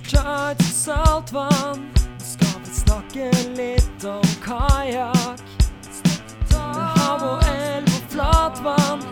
[0.00, 1.82] klar til saltvann.
[1.92, 5.42] Nå skal vi snakke litt om kajakk.
[6.52, 9.04] Med hav og elv og flatvann.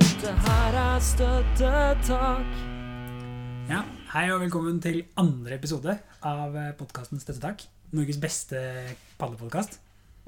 [0.00, 2.60] Dette her er støttetak.
[3.70, 3.82] Ja,
[4.14, 7.64] Hei og velkommen til andre episode av podkasten Støttetak.
[7.94, 8.60] Norges beste
[9.18, 9.80] padlepodkast.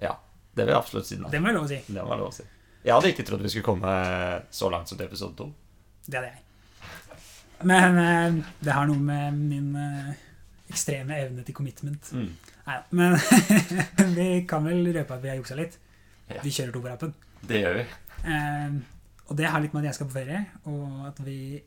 [0.03, 0.17] Ja,
[0.57, 1.19] det vil jeg absolutt si.
[1.21, 1.31] nå.
[1.31, 1.81] Det må jeg lov å si.
[1.87, 2.47] Det var lov å si.
[2.87, 3.95] Jeg hadde ikke trodd vi skulle komme
[4.55, 5.49] så langt som til episode to.
[6.07, 6.46] Det hadde jeg.
[7.65, 10.11] Men eh, det har noe med min eh,
[10.71, 12.29] ekstreme evne til commitment Mm.
[12.67, 12.81] Nei.
[12.99, 13.15] Men
[14.17, 15.77] vi kan vel røpe at vi har juksa litt.
[16.27, 16.41] Ja.
[16.43, 17.13] Vi kjører to på rappen.
[17.47, 17.85] Det gjør vi.
[18.27, 18.75] Eh,
[19.31, 21.61] og det har litt med at jeg skal på ferie, og at vi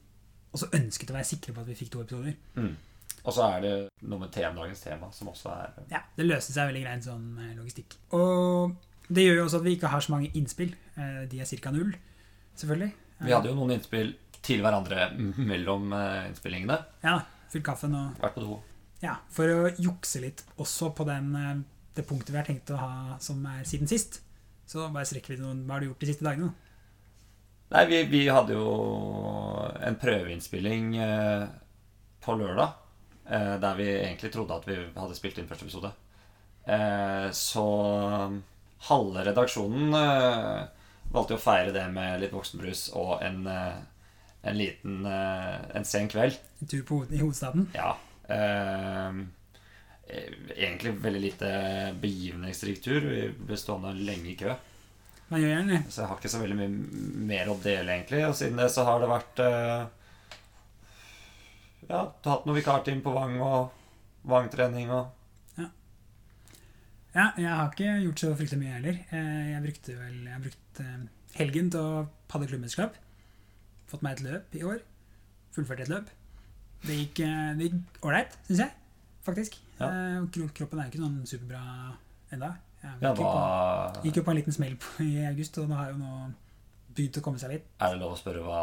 [0.52, 2.36] også ønsket å være sikre på at vi fikk to episoder.
[2.60, 2.76] Mm.
[3.24, 3.74] Og så er det
[4.12, 7.32] noe med tema, dagens tema, som også er Ja, Det løste seg veldig greit sånn
[7.56, 7.96] logistikk.
[8.20, 8.76] Og
[9.08, 10.76] det gjør jo også at vi ikke har så mange innspill.
[11.32, 11.72] De er ca.
[11.72, 11.96] null,
[12.60, 12.92] selvfølgelig.
[13.24, 14.14] Vi hadde jo noen innspill
[14.46, 15.10] til hverandre
[15.52, 16.80] mellom eh, innspillingene.
[17.04, 17.20] Ja,
[17.52, 18.60] fylt kaffen og Vært på do.
[19.04, 21.62] Ja, for å jukse litt også på den, eh,
[21.96, 24.22] det punktet vi har tenkt å ha som er siden sist.
[24.70, 26.52] Så bare strekker vi noen Hva har du gjort de siste dagene?
[27.70, 28.70] Nei, vi, vi hadde jo
[29.86, 31.48] en prøveinnspilling eh,
[32.26, 32.78] på lørdag.
[33.30, 35.92] Eh, der vi egentlig trodde at vi hadde spilt inn første episode.
[36.70, 37.66] Eh, så
[38.90, 40.66] halve redaksjonen eh,
[41.14, 43.80] valgte jo å feire det med litt voksenbrus og en, eh,
[44.44, 46.38] en liten eh, En sen kveld.
[46.62, 47.68] En tur på, i hovedstaden?
[47.76, 47.98] Ja.
[48.30, 49.20] Eh,
[50.56, 51.50] egentlig veldig lite
[52.02, 53.02] begivenhetsrik tur.
[53.06, 54.56] Vi ble stående lenge i kø.
[55.30, 55.84] Man gjør gjerne.
[55.92, 56.70] Så jeg har ikke så veldig mye
[57.30, 58.24] mer å dele, egentlig.
[58.26, 59.84] Og siden det så har det vært eh,
[61.90, 63.76] Ja, du har hatt noe vikartime på Vang og
[64.30, 65.16] Vang-trening og
[67.10, 68.98] Ja, jeg har ikke gjort så fryktelig mye heller.
[69.10, 71.06] Eh, Jeg brukte vel Jeg brukte eh,
[71.40, 72.98] helgen til å padle klubbmesterskap.
[73.90, 74.82] Fått meg et løp i år.
[75.56, 76.10] Fullført et løp.
[76.86, 77.64] Det gikk eh,
[78.06, 78.72] ålreit, syns jeg.
[79.26, 79.58] Faktisk.
[79.80, 79.90] Ja.
[79.90, 81.62] Eh, Kroppen er ikke sånn superbra
[82.34, 82.54] enda.
[82.80, 85.76] Jeg Ja, gikk jo på, gikk jo på en liten smell i august, og nå
[85.76, 86.12] har jo nå
[86.96, 87.66] begynt å komme seg litt.
[87.84, 88.62] Er det lov å spørre hva,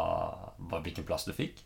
[0.57, 1.61] hva, hvilken plass du fikk?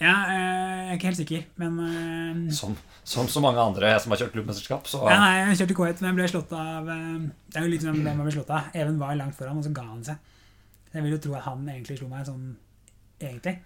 [0.00, 4.20] Ja, eh, jeg er ikke helt sikker, men Som, som så mange andre som har
[4.20, 7.66] kjørt klubbmesterskap, så ja, Nei, jeg kjørte K1, men jeg ble slått av Det er
[7.66, 8.70] jo litt som hvem man ble slått av.
[8.74, 10.16] Even var langt foran, og så ga han seg.
[10.94, 12.48] Jeg vil jo tro at han egentlig slo meg sånn
[13.20, 13.60] egentlig.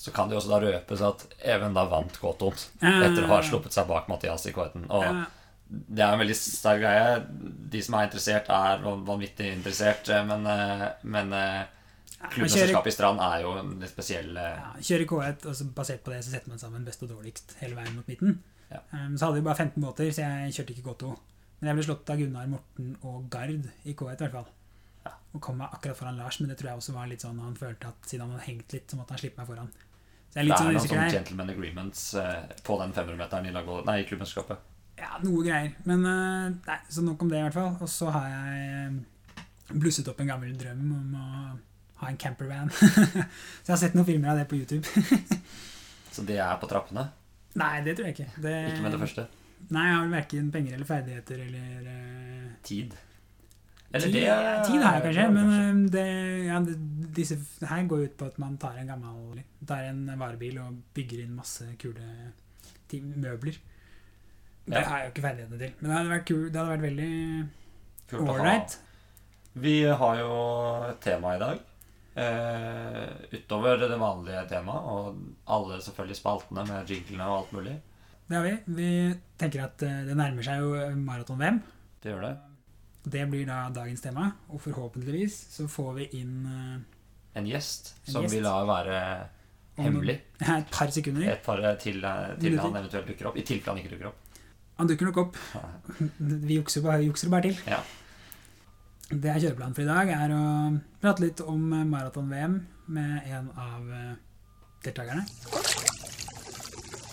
[0.00, 3.42] så kan det jo også da røpes at Even da vant K2 etter å ha
[3.44, 4.86] sluppet seg bak Mathias i K1.
[4.88, 5.04] Og
[5.70, 7.18] det er en veldig sterk greie.
[7.72, 11.60] De som er interessert, er vanvittig interessert, eh, men, eh, men eh,
[12.20, 16.12] klubbmesterskapet i Strand er jo en litt spesiell ja, kjører K1, og så basert på
[16.12, 18.40] det så setter man sammen best og dårligst hele veien mot midten.
[18.70, 18.82] Ja.
[18.92, 21.14] Um, så hadde vi bare 15 båter, så jeg kjørte ikke K2.
[21.60, 24.50] Men jeg ble slått av Gunnar, Morten og Gard i K1 i hvert fall.
[25.30, 27.54] Og kom meg akkurat foran Lars, men det tror jeg også var litt sånn han
[27.58, 29.70] følte at siden han hadde hengt litt, så måtte han slippe meg foran.
[30.30, 33.54] Så jeg er Det er sånn noen sånne gentleman agreements eh, på den 500-meteren i,
[33.86, 34.66] nei, i klubbmesterskapet.
[35.00, 35.72] Ja, noe greier.
[35.88, 37.72] Men eh, nei, så nok om det, i hvert fall.
[37.80, 39.42] Og så har jeg eh,
[39.72, 41.26] blusset opp en gammel drøm om å
[42.02, 42.70] ha en campervan.
[42.74, 42.90] så
[43.66, 44.86] jeg har sett noen filmer av det på YouTube.
[46.10, 47.04] Så det er på trappene.
[47.54, 48.32] nei, det tror jeg ikke.
[48.42, 49.24] Det, Ikke med det første.
[49.70, 52.96] Nei, jeg har vel verken penger eller ferdigheter eller eh, Tid.
[53.90, 54.12] Tid,
[54.66, 56.04] tid har jeg kanskje, men eh, det,
[56.46, 56.76] ja, det,
[57.16, 57.36] disse
[57.66, 61.34] her går ut på at man tar en gammel Tar en varebil og bygger inn
[61.34, 62.06] masse kule
[62.92, 63.56] møbler.
[64.66, 64.84] Det Ja.
[64.86, 65.72] har jeg jo ikke ferdighetene til.
[65.80, 68.78] Men det hadde vært, kul, det hadde vært veldig ålreit.
[69.60, 70.30] Vi har jo
[70.90, 71.58] et tema i dag.
[72.20, 77.76] Eh, utover det vanlige temaet, og alle selvfølgelig spaltene med jinglene og alt mulig.
[78.30, 78.54] Det har vi.
[78.78, 78.90] Vi
[79.38, 80.70] tenker at eh, det nærmer seg jo
[81.06, 81.60] maraton-VM.
[82.02, 82.36] Det gjør det.
[83.10, 86.80] Det blir da dagens tema, og forhåpentligvis så får vi inn uh,
[87.40, 88.34] En gjest En som gjest.
[88.36, 88.98] vi lar være
[89.80, 91.28] hemmelig noen- et par sekunder.
[91.32, 93.36] et par til, eh, til han eventuelt dukker opp.
[93.40, 94.26] I tilfelle han ikke dukker opp.
[94.80, 95.36] Han dukker nok opp.
[96.48, 97.58] Vi jukser bare, jukser bare til.
[97.68, 97.80] Ja.
[99.10, 100.42] Det er kjøreplanen for i dag, er å
[101.02, 102.54] prate litt om maraton-VM
[102.94, 104.12] med en av eh,
[104.86, 105.26] deltakerne.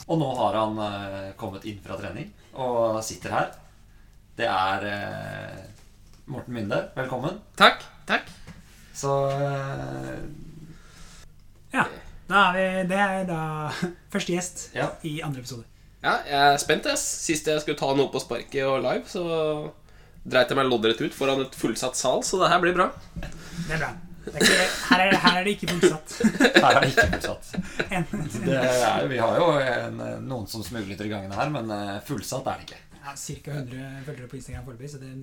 [0.08, 3.50] Og nå har han eh, kommet inn fra trening og sitter her.
[4.38, 5.64] Det er eh,
[6.28, 6.90] Morten Minde.
[6.96, 7.40] Velkommen.
[7.56, 7.84] Takk.
[8.06, 8.28] takk.
[8.94, 9.12] Så
[11.72, 11.86] Ja.
[12.28, 13.42] Da er vi, det er da
[14.14, 14.90] første gjest ja.
[15.08, 15.64] i andre episode.
[16.04, 16.86] Ja, jeg er spent.
[16.90, 17.00] Jeg.
[17.00, 19.24] Sist jeg skulle ta noe på sparket og live, så
[20.28, 22.90] dreit jeg meg loddrett ut foran et fullsatt sal, så det her blir bra.
[23.16, 23.94] Det er bra.
[24.28, 26.16] Det er ikke, her, er det, her er det ikke fullsatt.
[26.66, 27.46] Her er det ikke fullsatt.
[27.88, 28.08] En-
[28.44, 32.50] Det er, vi har jo en, noen som smugler i gangene her, men eh, fullsatt
[32.52, 32.82] er det ikke.
[33.06, 33.54] Ja, Ca.
[33.54, 35.14] 100 følgere på Instagram foreløpig, så det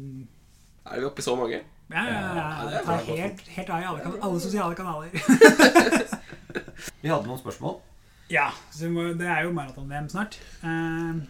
[0.85, 1.61] Er vi oppe i så mange?
[1.91, 4.75] Ja, ja, ja, Ja, det er tar helt, helt av i alle, kan- alle sosiale
[4.75, 5.11] kanaler.
[7.05, 7.79] Vi hadde noen spørsmål
[8.33, 10.39] Ja, så må, det er jo maraton-VM snart.
[10.65, 11.21] Uh,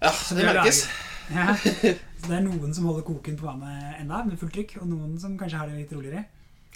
[0.00, 0.82] Ja, det merkes.
[1.28, 1.52] Ja.
[1.58, 5.16] Så det er noen som holder koken på vannet enda med fullt trykk, og noen
[5.20, 6.24] som kanskje har det litt roligere.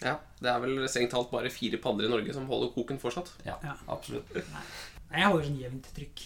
[0.02, 3.30] Ja, Det er vel strengt talt bare fire padler i Norge som holder koken fortsatt.
[3.46, 3.76] Ja, Ja.
[3.88, 4.28] absolutt.
[4.34, 6.22] Nei, jeg holder sånn jevnt trykk.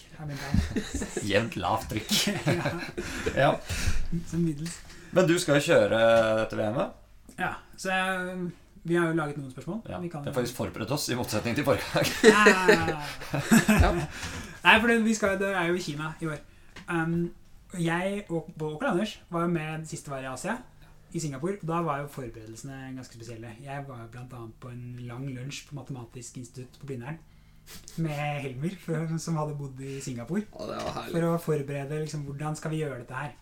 [1.31, 2.11] Jevnt lavt trykk.
[2.47, 2.73] ja,
[3.37, 3.51] Ja.
[4.31, 4.75] som middels.
[5.11, 5.99] Men du skal jo kjøre
[6.41, 7.03] dette VM-et.
[7.37, 8.37] Ja, så jeg,
[8.87, 9.81] vi har jo laget noen spørsmål.
[9.89, 9.99] Ja.
[10.03, 12.07] Vi kan Vi har faktisk forberedt oss, i motsetning til forrige gang.
[13.83, 13.91] Ja.
[14.63, 16.41] Nei, for det, vi skal, det er jo i Kina i år.
[16.89, 17.29] Um,
[17.79, 20.57] jeg og Bård Anders var jo med det siste var i Asia,
[21.13, 21.59] i Singapore.
[21.67, 23.55] Da var jo forberedelsene ganske spesielle.
[23.63, 27.19] Jeg var jo annet på en lang lunsj på Matematisk institutt på Blindern
[27.97, 30.45] med Helmer, for, som hadde bodd i Singapore.
[30.53, 31.13] Ja, det var herlig.
[31.15, 33.33] For å forberede liksom, hvordan skal vi gjøre dette her.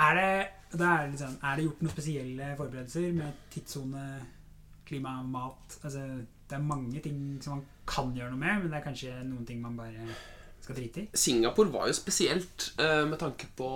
[0.00, 4.04] Er det, er, liksom, er det gjort noen spesielle forberedelser med tidssone,
[4.88, 5.78] klima, mat?
[5.82, 6.04] Altså,
[6.50, 9.46] det er mange ting som man kan gjøre noe med, men det er kanskje noen
[9.46, 10.08] ting man bare
[10.60, 11.08] skal drite i.
[11.16, 13.70] Singapore var jo spesielt eh, med tanke på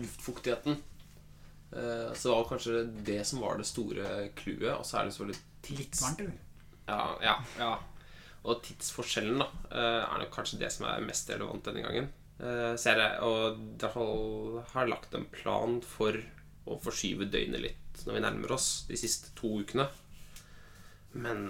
[0.00, 0.78] luftfuktigheten.
[1.72, 4.72] Eh, så det var kanskje det som var det store clouet.
[4.76, 6.34] Og så er det selvfølgelig Litt varmt, eller?
[6.86, 7.70] Ja, ja, ja.
[8.46, 12.12] Og tidsforskjellen da eh, er nok kanskje det som er mest relevant denne gangen.
[12.36, 16.18] Eh, ser jeg, og i hvert fall har lagt en plan for
[16.66, 19.86] å forskyve døgnet litt når vi nærmer oss de siste to ukene.
[21.16, 21.46] Men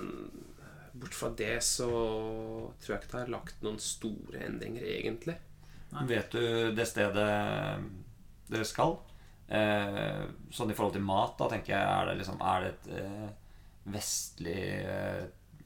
[0.96, 5.36] bort fra det så tror jeg ikke det har lagt noen store endringer, egentlig.
[6.06, 7.26] Vet du det stedet
[8.46, 8.96] dere skal?
[9.48, 10.22] Eh,
[10.54, 13.28] sånn i forhold til mat, da tenker jeg Er det, liksom, er det et eh,
[13.94, 15.20] vestlig eh,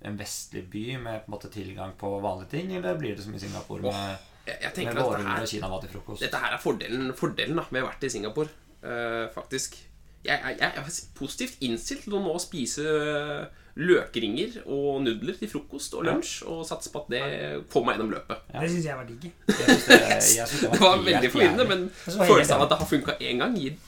[0.04, 3.34] en vestlig by med på en måte tilgang på vanlige ting, eller blir det som
[3.36, 6.24] i Singapore med, Jeg, jeg tenker at dette her Kina til frokost?
[6.24, 8.52] Dette her er fordelen, fordelen da, med å ha vært i Singapore,
[8.82, 9.78] uh, faktisk.
[10.26, 15.48] Jeg, jeg, jeg er positivt innstilt til å nå spise eh, løkringer og nudler til
[15.48, 17.22] frokost og lunsj, og satse på at det
[17.72, 18.42] får meg gjennom løpet.
[18.52, 18.60] Ja.
[18.60, 19.30] Det syns jeg var digg.
[19.48, 19.78] Det,
[20.74, 23.78] Det var veldig forvirrende, men følelsen av at det har funka én gang, gir,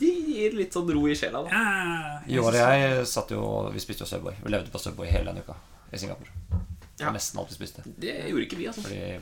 [0.00, 1.44] det gir litt sånn ro i sjela.
[1.46, 1.54] da.
[1.54, 4.34] Ja, I året jeg satt jo Vi spiste jo Subway.
[4.42, 5.54] Vi levde på Subway hele den uka
[5.92, 6.34] i Singapore.
[6.98, 7.10] Ja.
[7.12, 7.82] Nesten alt vi spiste.
[8.00, 8.82] Det gjorde ikke vi, altså.
[8.86, 9.20] Fordi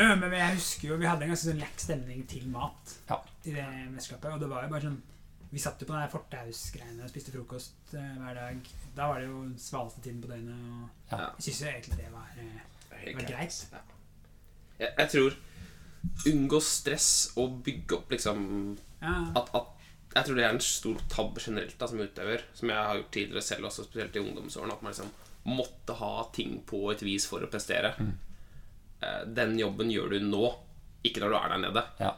[0.00, 3.18] Ja, men jeg husker jo Vi hadde en ganske sånn lekk stemning til mat Ja.
[3.44, 4.32] i det mesterskapet.
[4.32, 5.00] Og det var jo bare sånn
[5.52, 8.68] Vi satt jo på den der fortausgreiene og spiste frokost eh, hver dag.
[8.96, 10.54] Da var det jo svaleste tiden på døgnet.
[10.54, 10.88] Og
[11.18, 11.30] Ja.
[11.36, 13.66] jeg syns jo egentlig det var eh, var greit.
[13.72, 13.78] Ja.
[14.78, 15.36] Jeg, jeg tror
[16.30, 19.66] unngå stress og bygge opp liksom ja, at, at
[20.14, 23.10] Jeg tror det er en stor tabbe generelt da, som utøver, som jeg har gjort
[23.14, 25.10] tidligere selv, også spesielt i ungdomsårene, at man liksom
[25.48, 27.94] måtte ha ting på et vis for å prestere.
[27.98, 28.12] Mm.
[29.32, 30.50] Den jobben gjør du nå,
[31.08, 31.82] ikke når du er der nede.
[32.00, 32.10] Ja.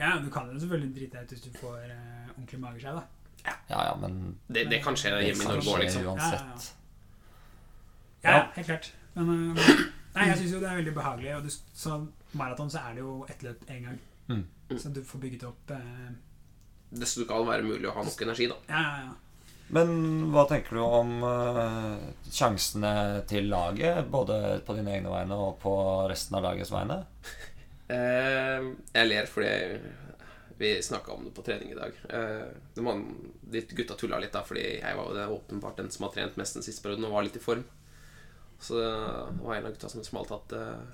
[0.00, 3.04] ja, du kan jo selvfølgelig drite deg ut hvis du får uh, ordentlig mageskje, da.
[3.46, 4.16] ja, ja, men
[4.48, 6.08] Det, det kan skje hjemme i Norge òg, liksom.
[6.10, 6.66] uansett.
[8.24, 8.32] Ja, Ja.
[8.34, 8.90] ja, helt klart.
[9.14, 9.70] Men uh,
[10.16, 11.36] nei, jeg syns jo det er veldig behagelig.
[11.36, 12.00] Og du, så
[12.38, 14.00] maraton så er det jo ett løp én gang.
[14.28, 14.42] Mm.
[14.74, 16.08] Så du får bygget opp eh,
[16.90, 18.58] Det skal være mulig å ha nok energi, da.
[18.68, 19.14] Ja, ja, ja.
[19.74, 19.90] Men
[20.32, 21.98] hva tenker du om uh,
[22.32, 24.06] sjansene til laget?
[24.08, 25.74] Både på dine egne vegne og på
[26.08, 27.02] resten av lagets vegne?
[27.90, 29.54] Uh, jeg ler fordi
[30.58, 31.98] vi snakka om det på trening i dag.
[32.10, 32.48] Uh,
[32.82, 33.04] man,
[33.44, 36.16] var, de gutta tulla litt, da, fordi jeg var jo det åpenbart den som har
[36.16, 37.62] trent mest den siste perioden og var litt i form.
[38.60, 40.86] Så det var en av gutta som smalt at eh,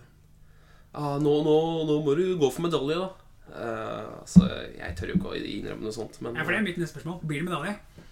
[0.93, 1.55] ah, nå, nå,
[1.89, 3.25] nå må du gå for medalje, da.
[3.53, 6.21] Eh, så jeg tør jo ikke å innrømme noe sånt.
[6.25, 7.23] Men ja, for det er mitt neste spørsmål.
[7.25, 8.04] Blir det medalje?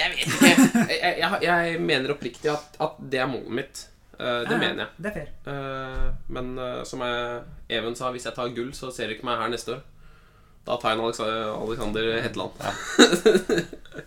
[0.00, 0.86] Jeg vet ikke.
[0.92, 3.82] Jeg, jeg, jeg mener oppriktig at, at det er målet mitt.
[4.16, 4.88] Uh, det Ja, ja, mener jeg.
[4.96, 5.28] Det er fair.
[5.44, 7.42] Uh, men uh, som jeg,
[7.78, 9.82] Even sa, hvis jeg tar gull, så ser du ikke meg her neste år.
[10.66, 12.64] Da tar jeg en Alexander, Alexander Hetland.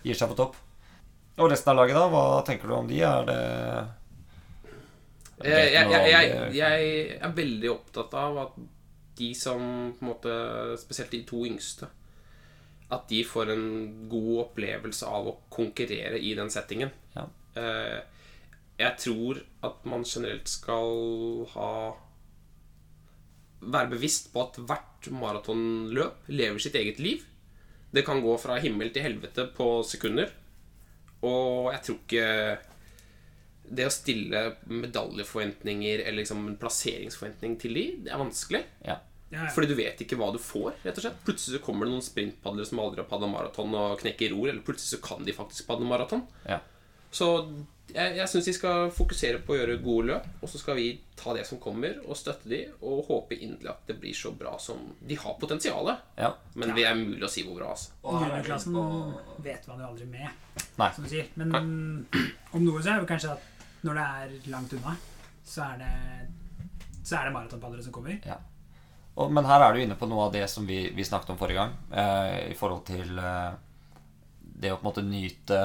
[0.04, 0.58] Gir seg på topp.
[1.40, 2.08] Og resten av laget, da?
[2.12, 2.98] Hva tenker du om de?
[3.06, 3.40] Er det
[5.40, 8.58] jeg, jeg er veldig opptatt av at
[9.16, 9.62] de som
[9.96, 10.34] på en måte
[10.80, 11.88] Spesielt de to yngste.
[12.90, 13.66] At de får en
[14.10, 16.90] god opplevelse av å konkurrere i den settingen.
[17.14, 17.26] Ja.
[17.58, 17.98] Eh,
[18.80, 21.72] jeg tror at man generelt skal ha
[23.60, 27.26] Være bevisst på at hvert maratonløp lever sitt eget liv.
[27.92, 30.30] Det kan gå fra himmel til helvete på sekunder.
[31.28, 32.30] Og jeg tror ikke
[33.70, 38.62] det å stille medaljeforventninger eller liksom en plasseringsforventning til de, det er vanskelig.
[38.86, 38.96] Ja.
[39.30, 39.50] Ja, ja.
[39.54, 40.72] Fordi du vet ikke hva du får.
[40.82, 44.00] rett og slett Plutselig så kommer det noen sprintpadlere som aldri har padla maraton og
[44.02, 46.26] knekker ror, eller plutselig så kan de faktisk padle maraton.
[46.48, 46.58] ja.
[47.10, 47.26] Så
[47.90, 50.84] jeg, jeg syns de skal fokusere på å gjøre gode løp, og så skal vi
[51.18, 54.52] ta det som kommer, og støtte de, og håpe inderlig at det blir så bra
[54.62, 56.30] som De har potensialet, ja.
[56.54, 57.72] men det er mulig å si hvor bra.
[57.74, 58.78] altså Juniorklassen
[59.42, 60.46] vet man jo aldri med,
[60.78, 60.90] Nei.
[60.94, 61.32] som du sier.
[61.34, 62.06] Men
[62.54, 64.94] om noe så er det kanskje at når det er langt unna,
[65.50, 65.92] så er det
[67.00, 68.18] så er det maratonpadlere som kommer.
[69.20, 71.40] Og, men her er du inne på noe av det som vi, vi snakket om
[71.40, 73.50] forrige gang, eh, i forhold til eh,
[74.40, 75.60] det å på en måte nyte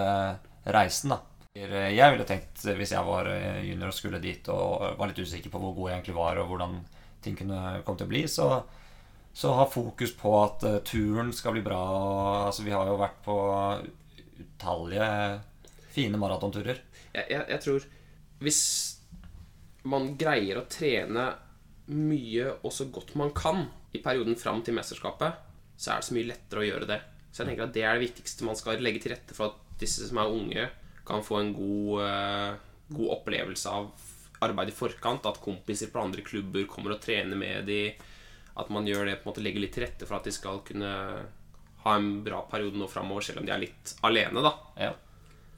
[0.76, 1.22] reisen, da.
[1.56, 5.54] Jeg ville tenkt, hvis jeg var eh, junior og skulle dit og var litt usikker
[5.54, 6.82] på hvor god jeg egentlig var, og hvordan
[7.24, 8.50] ting kunne komme til å bli, så,
[9.32, 11.80] så ha fokus på at eh, turen skal bli bra.
[12.50, 13.38] Altså, vi har jo vært på
[14.36, 15.10] utallige
[15.96, 16.84] fine maratonturer.
[17.14, 17.88] jeg, jeg, jeg tror
[18.44, 18.62] hvis
[19.88, 21.30] man greier å trene
[21.92, 25.38] mye og så godt man kan i perioden fram til mesterskapet,
[25.78, 27.00] så er det så mye lettere å gjøre det.
[27.32, 29.80] Så jeg tenker at det er det viktigste man skal legge til rette for at
[29.82, 30.68] disse som er unge,
[31.06, 32.52] kan få en god, eh,
[32.96, 34.06] god opplevelse av
[34.46, 35.28] arbeid i forkant.
[35.28, 37.96] At kompiser fra andre klubber kommer og trener med de
[38.56, 40.62] At man gjør det på en måte legger litt til rette for at de skal
[40.64, 40.92] kunne
[41.84, 44.54] ha en bra periode nå framover, selv om de er litt alene, da.
[44.80, 44.94] Ja.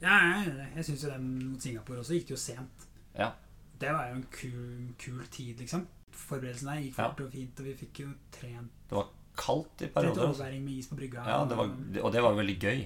[0.01, 2.87] Ja, jeg jeg syns jo det mot Singapore også gikk det jo sent.
[3.13, 3.29] Ja.
[3.77, 5.85] Det var jo en kul, kul tid, liksom.
[6.17, 9.89] Forberedelsen der gikk fort og fint, og vi fikk jo trent Det var kaldt i
[9.93, 10.17] perioder.
[10.17, 11.23] Trent overværing med is på brygga.
[11.29, 11.71] Ja, det var,
[12.01, 12.83] og det var jo veldig gøy.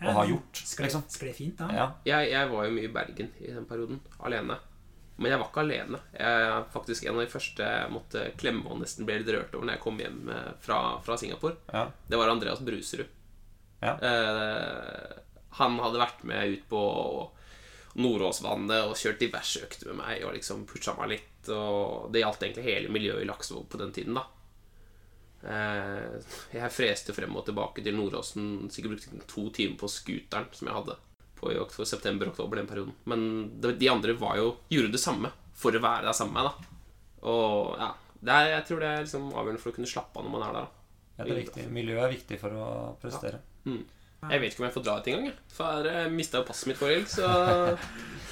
[0.00, 1.04] Ja, å ha gjort, Skled, liksom.
[1.08, 1.68] skled fint, da.
[1.72, 1.84] Ja.
[2.04, 4.56] Jeg, jeg var jo mye i Bergen i den perioden, alene.
[5.16, 6.00] Men jeg var ikke alene.
[6.18, 9.54] Jeg er faktisk en av de første jeg måtte klemme og nesten ble litt rørt
[9.54, 11.60] over når jeg kom hjem eh, fra, fra Singapore.
[11.70, 11.84] Ja.
[12.10, 13.12] Det var Andreas Bruserud.
[13.84, 13.94] Ja.
[13.94, 15.22] Eh,
[15.60, 16.82] han hadde vært med ut på
[17.94, 21.50] Nordåsvannet og kjørt diverse økter med meg og liksom pusha meg litt.
[21.54, 24.24] Og det gjaldt egentlig hele miljøet i Laksevåg på den tiden, da.
[25.44, 26.14] Eh,
[26.56, 28.70] jeg freste frem og tilbake til Nordåsen.
[28.72, 30.96] Sikkert brukte to timer på scooteren som jeg hadde
[31.38, 32.94] på i oktober, september-oktober den perioden.
[33.10, 33.26] Men
[33.62, 36.54] de andre var jo, gjorde det samme for å være der sammen med meg.
[36.54, 37.90] da Og ja,
[38.24, 40.46] det er, jeg tror det er liksom avgjørende for å kunne slappe av når man
[40.48, 40.64] er der.
[40.64, 41.66] da Ja, det er viktig.
[41.74, 42.70] Miljøet er viktig for å
[43.02, 43.42] prestere.
[44.30, 45.32] Jeg vet ikke om jeg får dra ut engang.
[45.52, 47.78] For jeg mista jo passet mitt forrige helg, så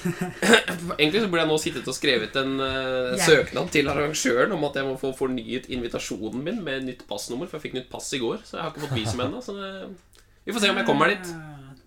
[0.99, 3.23] Egentlig så burde jeg nå sittet og skrevet en uh, Ja.
[3.23, 7.57] søknad til arrangøren om at jeg må få fornyet invitasjonen min med nytt passnummer, for
[7.59, 9.39] jeg fikk nytt pass i går, så jeg har ikke fått visum ennå.
[9.45, 9.69] Så det,
[10.43, 11.31] vi får se om jeg kommer dit.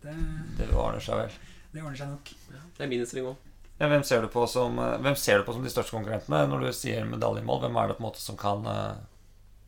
[0.07, 0.15] Det,
[0.63, 1.37] Det ordner seg vel.
[1.75, 2.33] det ordner seg nok.
[2.79, 3.43] Det er min innstilling òg.
[3.77, 6.47] Ja, hvem, ser du på som, eh, hvem ser du på som de største konkurrentene
[6.49, 7.61] når du sier medaljemål?
[7.67, 8.95] Hvem er det på en måte som kan eh,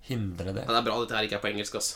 [0.08, 0.62] hindre det?
[0.64, 1.90] Ja, det er bra dette her ikke er på engelsk, ass.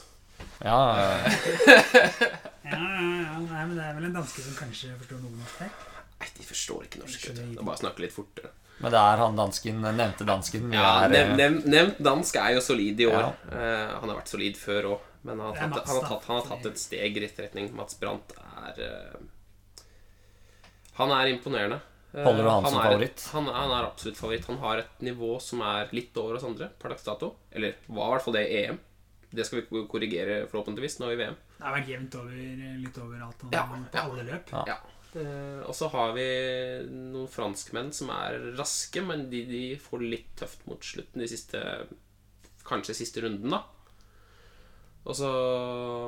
[0.64, 1.92] Ja, Ja, ja,
[2.72, 3.38] ja.
[3.42, 5.72] Nei, men det er vel en danske som kanskje forstår noe norsk her.
[6.22, 7.28] Nei, de forstår ikke norsk.
[7.28, 7.54] vet du.
[7.58, 8.52] De bare snakker litt fortere.
[8.78, 10.72] men det er han dansken, nevnte dansken.
[10.75, 13.20] Ja, er, nev, eh, nev, Nevnt dansk er jo solid i år.
[13.20, 13.32] Ja.
[13.50, 16.28] Uh, han har vært solid før òg, men han har, tatt, Mats, han, har tatt,
[16.30, 17.70] han har tatt et steg i rett retning.
[17.78, 19.82] Mats Brandt er uh,
[21.00, 21.82] Han er imponerende.
[22.12, 23.22] Holder du han som er, favoritt?
[23.32, 24.49] Han, han er absolutt favoritt.
[24.50, 27.30] Han har et nivå som er litt over oss andre per dags dato.
[27.50, 28.80] Eller var i hvert fall det i EM.
[29.32, 31.36] Det skal vi korrigere forhåpentligvis nå i VM.
[31.58, 32.40] Det har vært jevnt over,
[32.82, 34.02] litt over alt Ja, på ja.
[34.06, 34.50] alle løp.
[34.52, 34.64] Ja.
[34.68, 34.78] Ja.
[35.20, 36.24] Eh, og så har vi
[36.88, 41.20] noen franskmenn som er raske, men de, de får det litt tøft mot slutten.
[41.24, 41.60] De siste
[42.62, 43.58] Kanskje siste runden, da.
[45.02, 45.28] Og så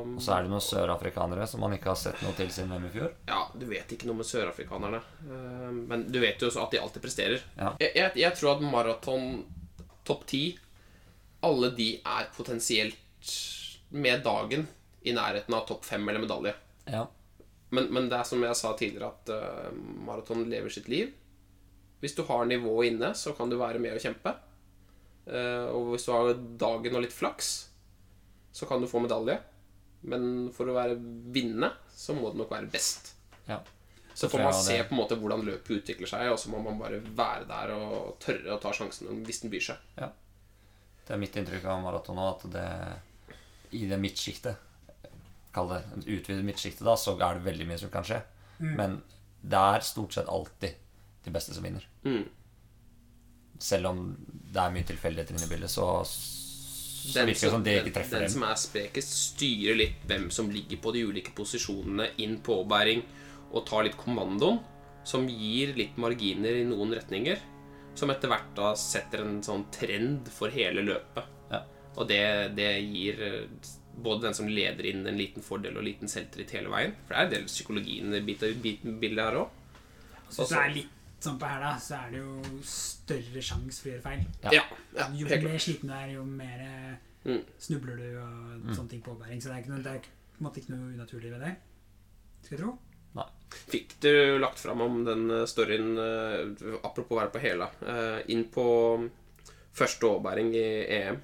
[0.06, 2.84] Og så er det noen sørafrikanere som man ikke har sett noe til siden VM
[2.86, 3.08] i fjor.
[3.26, 5.00] Ja, du vet ikke noe med sørafrikanerne.
[5.26, 7.42] eh, Men du vet jo også at de alltid presterer.
[7.58, 7.72] Ja.
[7.82, 9.26] Jeg, jeg, jeg tror at maraton
[10.06, 10.44] topp ti
[11.42, 12.96] Alle de er potensielt
[13.94, 14.66] med dagen
[15.04, 16.54] i nærheten av topp fem eller medalje.
[16.90, 17.04] Ja.
[17.74, 19.76] Men, men det er som jeg sa tidligere, at uh,
[20.06, 21.12] maraton lever sitt liv.
[22.02, 24.34] Hvis du har nivået inne, så kan du være med og kjempe.
[25.26, 27.52] Uh, og hvis du har dagen og litt flaks,
[28.54, 29.38] så kan du få medalje.
[30.08, 30.98] Men for å være
[31.34, 33.14] vinne, så må du nok være best.
[33.48, 33.62] Ja.
[34.14, 36.78] Så får man se på en måte hvordan løpet utvikler seg, og så må man
[36.78, 39.80] bare være der og tørre å ta sjansen hvis den byr seg.
[41.04, 42.68] Det er mitt inntrykk av maraton nå, at det
[43.74, 44.70] i det midtsjiktet
[45.54, 48.16] Kall det utvidet midtsjikte, da, så er det veldig mye som kan skje.
[48.58, 48.96] Men
[49.38, 50.74] det er stort sett alltid
[51.24, 51.84] de beste som vinner.
[52.02, 52.24] Mm.
[53.62, 57.64] Selv om det er mye tilfeldigheter inne i bildet, så, så Den, virker det som
[57.64, 58.34] det ikke treffer den dem.
[58.34, 63.04] som er sprekest, styrer litt hvem som ligger på de ulike posisjonene inn på bæring
[63.54, 64.58] og tar litt kommandoen,
[65.06, 67.38] som gir litt marginer i noen retninger.
[67.94, 71.33] Som etter hvert da setter en sånn trend for hele løpet.
[71.96, 72.20] Og det,
[72.58, 73.70] det gir eh,
[74.04, 76.96] både den som leder inn, en liten fordel og liten selvtillit hele veien.
[77.06, 79.48] For det er en del psykologien i bildet her òg.
[80.28, 80.90] Så hvis det er litt
[81.24, 84.24] sånn på hæla, så er det jo større sjanse for å gjøre feil.
[84.42, 84.50] Ja.
[84.58, 84.64] Ja,
[84.98, 87.38] ja, Jo mer sliten du er, jo mer eh, Mm.
[87.56, 89.38] snubler du og sånne ting på oppbæring.
[89.40, 91.52] Så det er, ikke noe, det er på en måte ikke noe unaturlig ved det.
[92.44, 92.72] Skal jeg tro.
[93.16, 93.24] Nei.
[93.72, 94.10] Fikk du
[94.42, 95.94] lagt fram om den eh, storyen
[96.82, 97.70] Apropos å være på hæla.
[98.28, 98.66] inn på
[99.72, 100.66] første overbæring i
[100.98, 101.22] EM,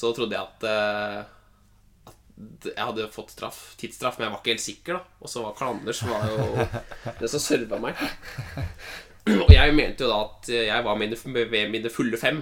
[0.00, 4.54] så trodde jeg at, uh, at jeg hadde fått straff, tidsstraff, men jeg var ikke
[4.54, 4.98] helt sikker.
[5.00, 6.68] da Og så var Karl Anders var jo
[7.20, 8.00] det som serva meg.
[9.30, 12.40] Og jeg mente jo da at jeg var mine, ved mine fulle fem.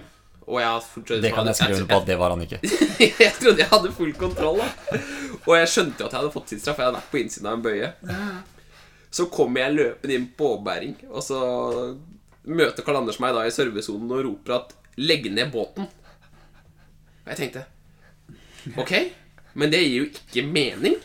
[0.48, 2.60] Og jeg, Det kan jeg skrive under på at det var han ikke.
[3.24, 4.62] jeg trodde jeg hadde full kontroll.
[4.62, 5.00] da
[5.42, 6.78] Og jeg skjønte jo at jeg hadde fått tidsstraff.
[6.78, 7.90] Jeg hadde vært på innsiden av en bøye.
[9.10, 11.38] Så kommer jeg løpende inn på overbæring, og så
[12.48, 15.88] møter Karl Anders meg da i servesonen og roper at 'legg ned båten'.
[17.28, 17.64] Og jeg tenkte
[18.80, 18.92] Ok,
[19.58, 20.96] men det gir jo ikke mening.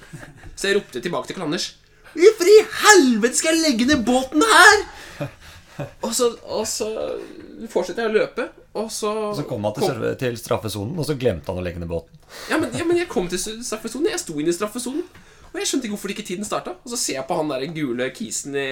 [0.56, 1.68] Så jeg ropte tilbake til Karl Anders.
[2.14, 4.84] Hvorfor i helvete skal jeg legge ned båten her?
[6.06, 6.86] Og så, og så
[7.72, 8.44] fortsetter jeg å løpe,
[8.78, 10.04] og så Så kom han til, kom...
[10.22, 12.20] til straffesonen, og så glemte han å legge ned båten.
[12.52, 14.12] ja, men, ja, men jeg kom til straffesonen.
[14.14, 15.02] Jeg sto inne i straffesonen.
[15.54, 16.76] Og jeg skjønte ikke hvorfor ikke tiden starta.
[16.82, 18.68] Og så ser jeg på han der gule kisen i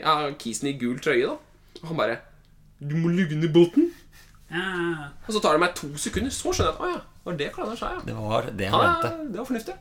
[0.00, 1.80] Ja, kisen i gul trøye, da.
[1.82, 2.18] Og han bare
[2.80, 3.90] Du må legge ned båten.
[4.50, 7.36] Ja, Og så tar det meg to sekunder, så skjønner jeg at å ja, var
[7.36, 8.00] det Anders sa, ja.
[8.06, 9.32] Det var det han Ja, mente.
[9.32, 9.74] det var fornuftig.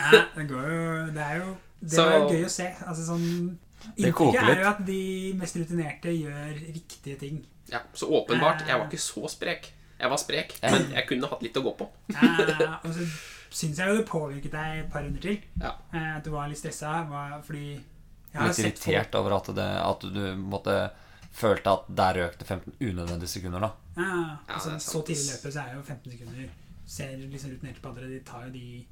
[0.00, 2.66] ja, det går jo Det er jo Det Så- var gøy å se.
[2.86, 3.58] Altså sånn
[3.96, 7.44] Inntrykket er jo at de mest rutinerte gjør riktige ting.
[7.70, 9.70] Ja, Så åpenbart, jeg var ikke så sprek.
[10.00, 11.86] Jeg var sprek, men jeg kunne hatt litt å gå på.
[12.10, 13.06] Ja, og så
[13.50, 15.38] syns jeg jo det påvirket deg et par runder til.
[15.62, 15.72] Ja.
[15.94, 17.06] Eh, At du var litt stressa.
[17.46, 20.90] Fordi jeg har Litt sett folk irritert over at, det, at du måtte
[21.30, 23.70] følte at der røk det 15 unødvendige sekunder, da.
[23.96, 26.48] Ja, Ja, altså, det er så tidlig i løpet så er jo 15 sekunder
[26.86, 28.86] Ser liksom rutinerte paddere, de tar jo de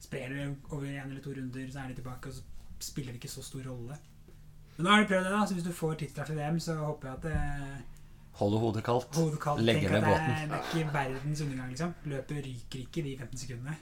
[0.00, 2.42] Sprer det over en eller to runder, så er de tilbake, og så
[2.80, 3.96] spiller det ikke så stor rolle.
[4.76, 6.74] Men nå har de prøvd det, da, så hvis du får tidsstraff i VM, så
[6.78, 7.84] håper jeg at det
[8.38, 9.16] Holder hodet kaldt.
[9.16, 10.30] hodet kaldt Legger ned at det, båten.
[10.30, 11.94] er- det er ikke verdens undergang, liksom.
[12.04, 13.76] Løpet ryker ikke de 15 sekundene.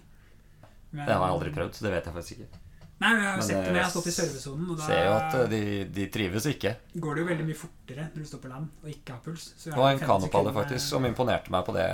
[0.90, 2.58] Men- Det har jeg aldri prøvd, så det vet jeg faktisk ikke.
[2.98, 4.86] Nei, jeg har jo sett det det- når jeg har stått i servesonen, og da
[4.86, 6.70] Ser jo at eh, de, de trives ikke.
[6.96, 9.44] går det jo veldig mye fortere når du står på land og ikke har puls.
[9.58, 11.86] Så Det var en 15 kanopaller sekunder- faktisk som imponerte meg på det.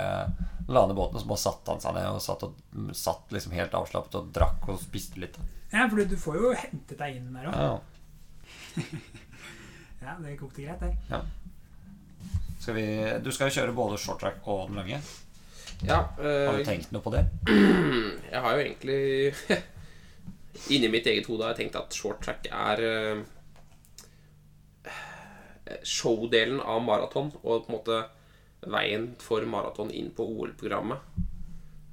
[0.69, 2.55] Lane båten, og så bare satte han seg ned og satt, og,
[2.95, 5.35] satt liksom helt avslappet og drakk og spiste litt.
[5.73, 7.57] Ja, for du får jo hentet deg inn der òg.
[7.57, 7.79] Ja.
[10.03, 11.21] Ja, det kokte greit der.
[12.59, 12.85] Skal vi,
[13.23, 14.97] du skal jo kjøre både short track og den lange.
[15.83, 17.21] Ja, Har du øh, tenkt noe på det?
[18.31, 19.61] jeg har jo egentlig
[20.69, 23.23] Inni mitt eget hode har jeg tenkt at short track er øh,
[25.83, 28.01] showdelen av maraton, og på en måte
[28.73, 30.99] veien for maraton inn på OL-programmet.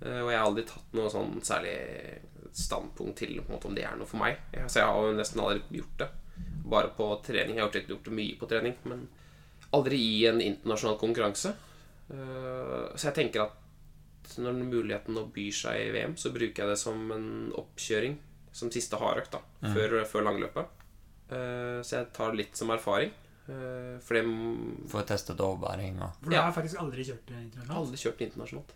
[0.04, 1.76] Eh, Og jeg har aldri tatt noe sånn særlig
[2.52, 4.38] standpunkt til måte, om det er noe for meg.
[4.66, 6.08] Så jeg har jo nesten aldri gjort det.
[6.70, 7.56] Bare på trening.
[7.56, 9.08] Jeg har ikke gjort det mye på trening, men
[9.76, 11.54] aldri i en internasjonal konkurranse.
[12.10, 16.70] Eh, Så jeg tenker at når muligheten nå byr seg i VM, så bruker jeg
[16.70, 18.18] det som en oppkjøring.
[18.52, 19.40] Som siste hardøkt, da.
[19.74, 20.66] Før, før langløpet.
[21.30, 23.12] Uh, Så jeg tar litt som erfaring.
[23.48, 24.24] Uh, For det
[24.90, 26.42] For å teste overbæring og For du Ja.
[26.42, 27.78] har faktisk aldri kjørt det internasjonalt.
[27.78, 28.72] aldri kjørt internasjonalt.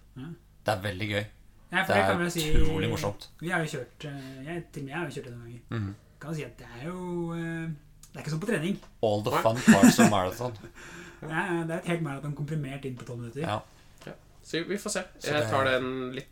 [0.64, 1.24] Det er veldig gøy.
[1.72, 3.28] Ja, Det er si- utrolig morsomt.
[3.40, 5.44] Vi har jo kjørt eh, jeg, Til og med jeg har jo kjørt det noen
[5.44, 5.60] ganger.
[5.70, 5.94] Mm.
[6.20, 8.78] Kan si at det er jo Det er ikke som på trening.
[9.02, 10.52] All the fun parts of marathon.
[11.24, 13.40] Ja, det er et helt maraton komprimert inn på tolv minutter.
[13.40, 13.60] Ja.
[14.44, 15.02] Så vi får se.
[15.24, 16.28] Jeg tar den litt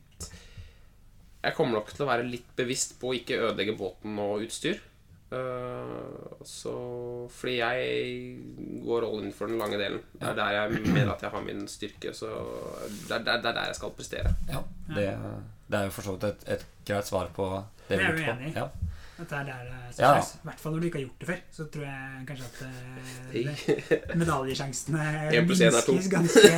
[1.42, 4.78] Jeg kommer nok til å være litt bevisst på å ikke ødelegge båten og utstyr.
[5.33, 6.74] Eh, så
[7.33, 10.02] Fordi jeg går all in for den lange delen.
[10.12, 12.14] Det er der jeg mener at jeg har min styrke.
[12.14, 12.31] Så
[13.09, 14.35] det er, det er er der jeg skal prestere.
[14.50, 14.62] ja.
[14.92, 15.09] Det,
[15.72, 17.46] det er jo for så vidt et, et greit svar på
[17.88, 18.52] det Det er du enig i.
[18.59, 18.66] Ja.
[19.22, 19.64] At det er der
[19.96, 21.40] det er I hvert fall når du ikke har gjort det før.
[21.52, 25.07] Så tror jeg kanskje at uh, medaljesjansene
[25.48, 26.52] minskes ganske,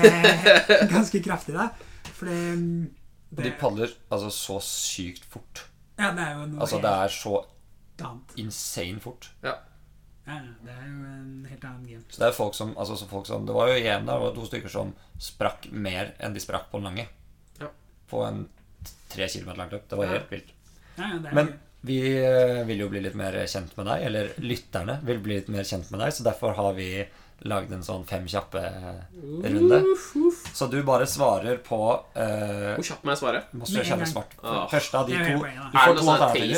[0.95, 1.69] ganske kraftig da.
[2.15, 2.91] For det,
[3.43, 5.65] De padler altså så sykt fort.
[5.99, 7.35] Ja, det er jo noe Altså det er så
[8.03, 8.35] annet.
[8.37, 9.29] insane fort.
[9.43, 9.55] Ja,
[10.27, 12.05] ja, det er jo en helt annen game.
[12.09, 14.23] Så det er folk som, altså, så folk som Det var jo igjen der, det
[14.25, 17.07] var to stykker som sprakk mer enn de sprakk på den lange.
[17.61, 17.69] Ja.
[18.11, 18.49] På en
[19.13, 19.89] tre kilometer langt løp.
[19.89, 20.13] Det var Ja.
[20.19, 20.51] helt vilt.
[20.97, 21.53] Ja, ja, det er Men
[21.85, 25.49] vi eh, vil jo bli litt mer kjent med deg, eller lytterne vil bli litt
[25.49, 27.07] mer kjent med deg, så derfor har vi
[27.45, 29.81] lagd en sånn fem kjappe-runde.
[30.55, 33.43] Så du bare svarer på uh, Hvor kjapt må jeg svare?
[33.53, 34.09] Må Med en kjøre gang.
[34.09, 34.37] svart.
[34.73, 35.67] Første av de to da.
[35.75, 36.57] Du får to sånn alternativer.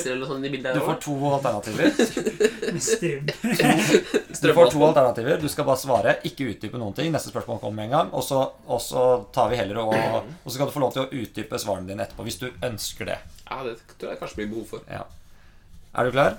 [0.76, 1.88] Du får to alternativer.
[4.46, 5.40] Du får to alternativer.
[5.42, 7.10] Du skal bare svare, ikke utdype noen ting.
[7.14, 8.08] Neste spørsmål kommer med en gang.
[8.14, 11.06] Og så, og så tar vi heller og, og så kan du få lov til
[11.06, 13.18] å utdype svarene dine etterpå, hvis du ønsker det.
[13.46, 14.86] Ja, det tror jeg kanskje blir behov for.
[14.90, 15.06] Ja.
[15.96, 16.38] Er du klar?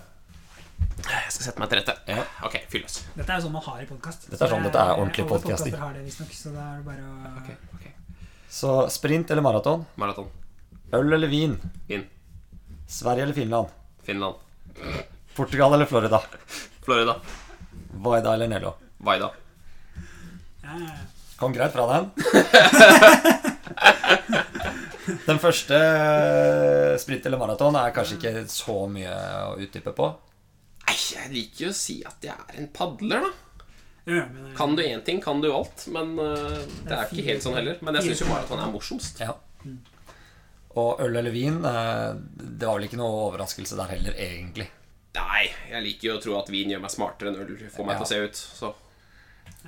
[1.08, 1.94] Jeg skal sette meg til rette.
[2.10, 2.24] Ja.
[2.48, 2.98] Ok, fyll løs.
[3.16, 4.28] Dette er jo sånn man har i podkast.
[4.32, 5.72] Dette er sånn dette er ordentlig Alle podcasting.
[5.74, 7.08] podcaster har det visstnok, så da er det bare å
[7.42, 7.86] Ok, ok.
[8.58, 9.86] Så sprint eller maraton?
[10.02, 10.28] Maraton.
[10.98, 11.58] Øl eller vin?
[11.90, 12.04] Vin.
[12.88, 13.68] Sverige eller Finland?
[14.08, 14.36] Finland.
[15.36, 16.22] Portugal eller Florida?
[16.86, 17.18] Florida.
[18.08, 18.76] Vaida eller Nello?
[19.04, 19.32] Vaida.
[20.63, 20.96] ja, ja.
[21.38, 22.08] Kom greit fra den.
[25.28, 25.78] Den første
[27.00, 29.12] sprint eller maraton er kanskje ikke så mye
[29.52, 30.08] å utdype på.
[30.98, 33.34] Nei, jeg liker jo å si at jeg er en padler, da.
[34.08, 34.24] Ja,
[34.56, 35.84] Kan du én ting, kan du alt.
[35.94, 36.58] Men uh,
[36.88, 37.78] det er ikke helt sånn heller.
[37.84, 39.20] Men jeg syns jo maraton er morsomst.
[39.22, 39.36] Ja.
[40.78, 44.68] Og øl eller vin, eh, det var vel ikke noe overraskelse der heller, egentlig.
[45.18, 47.98] Nei, jeg liker jo å tro at vin gjør meg smartere enn øl får meg
[47.98, 48.04] Ja.
[48.04, 48.42] til å se ut.
[48.62, 48.74] Så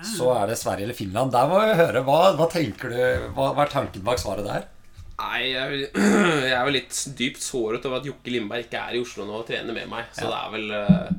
[0.06, 1.32] Så er det Sverige eller Finland.
[1.34, 2.04] Der må vi høre.
[2.06, 3.00] Hva, hva tenker du?
[3.34, 4.68] Hva, hva er tanken bak svaret der?
[5.20, 5.90] Nei, jeg,
[6.48, 9.42] jeg er jo litt dypt såret over at Jokke Lindberg ikke er i Oslo nå
[9.42, 10.08] og trener med meg.
[10.16, 11.10] Så det er vel eh,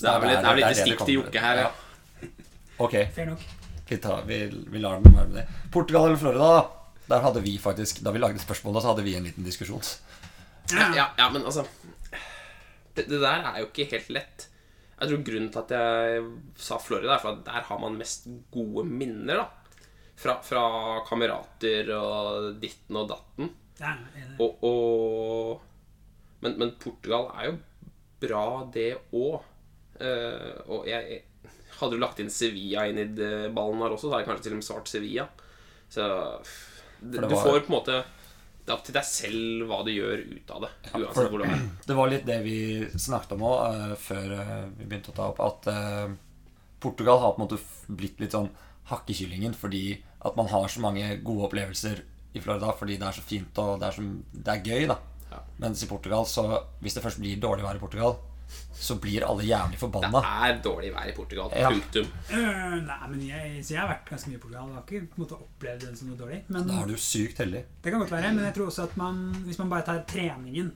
[0.00, 1.18] Det er vel det er vel et det stikk til.
[1.18, 2.30] Jokke her, ja.
[2.84, 3.44] Ok, Fair nok.
[3.90, 4.38] vi, tar, vi,
[4.72, 5.44] vi lar den være med det.
[5.74, 6.48] Portugal eller Florida?
[6.56, 6.64] da?
[7.04, 9.84] Der hadde vi faktisk, Da vi lagde spørsmålet, så hadde vi en liten diskusjon.
[10.72, 10.88] Ja.
[10.96, 11.66] Ja, ja, men altså
[12.96, 14.46] det, det der er jo ikke helt lett.
[14.94, 16.24] Jeg tror grunnen til at jeg
[16.64, 19.63] sa Florida, er for at der har man mest gode minner, da.
[20.16, 20.64] Fra, fra
[21.08, 23.48] kamerater og ditten og datten.
[23.80, 23.96] Ja.
[24.38, 27.54] Og, og men, men Portugal er jo
[28.22, 29.40] bra, det òg.
[30.70, 31.22] og jeg
[31.78, 34.46] hadde jo lagt inn Sevilla inn i det ballen her også, så hadde jeg kanskje
[34.46, 35.26] til og med svart Sevilla.
[35.94, 36.06] Så
[37.00, 37.96] det du får på en måte
[38.64, 40.70] Det er opp til deg selv hva du gjør ut av det.
[40.94, 41.64] Uansett for- hvor du er.
[41.88, 42.58] Det var litt det vi
[42.96, 46.14] snakket om òg, før eh, vi begynte å ta opp, at uh,
[46.80, 47.60] Portugal har på en måte
[47.92, 48.48] blitt litt sånn
[48.90, 49.86] hakkekyllingen fordi
[50.24, 52.02] at man har så mange gode opplevelser
[52.34, 54.98] i Florida fordi det er så fint og det er, så, det er gøy, da.
[55.30, 55.40] Ja.
[55.64, 56.46] Mens i Portugal, så
[56.80, 58.16] hvis det først blir dårlig vær i Portugal,
[58.74, 61.50] så blir alle jævlig Det er dårlig vær i Portugal.
[61.56, 61.70] Ja.
[61.70, 62.06] Punktum.
[62.30, 64.68] Uh, nei, men jeg, så jeg har vært ganske mye i Portugal.
[64.68, 66.40] Jeg har ikke på en måte opplevd det som noe dårlig.
[66.48, 67.64] Men Da er du sykt heldig.
[67.82, 68.34] det kan godt være.
[68.34, 70.72] Men jeg tror også at man, hvis man bare tar treningen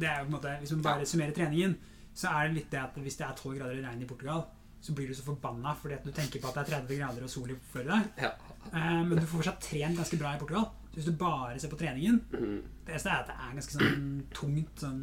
[0.00, 1.76] det er jo på en måte, Hvis man bare summerer treningen,
[2.14, 4.44] så er det litt det at hvis det er 12 grader i regn i Portugal,
[4.80, 7.24] så blir du så forbanna fordi at du tenker på at det er 30 grader
[7.26, 7.98] og sol i Florida.
[8.20, 8.30] Ja.
[8.72, 10.70] Eh, men du får fortsatt trent ganske bra i Portugal.
[10.90, 12.62] Så hvis du bare ser på treningen Mm.
[12.86, 14.80] Det eneste er at det er ganske sånn tungt.
[14.80, 15.02] Sånn,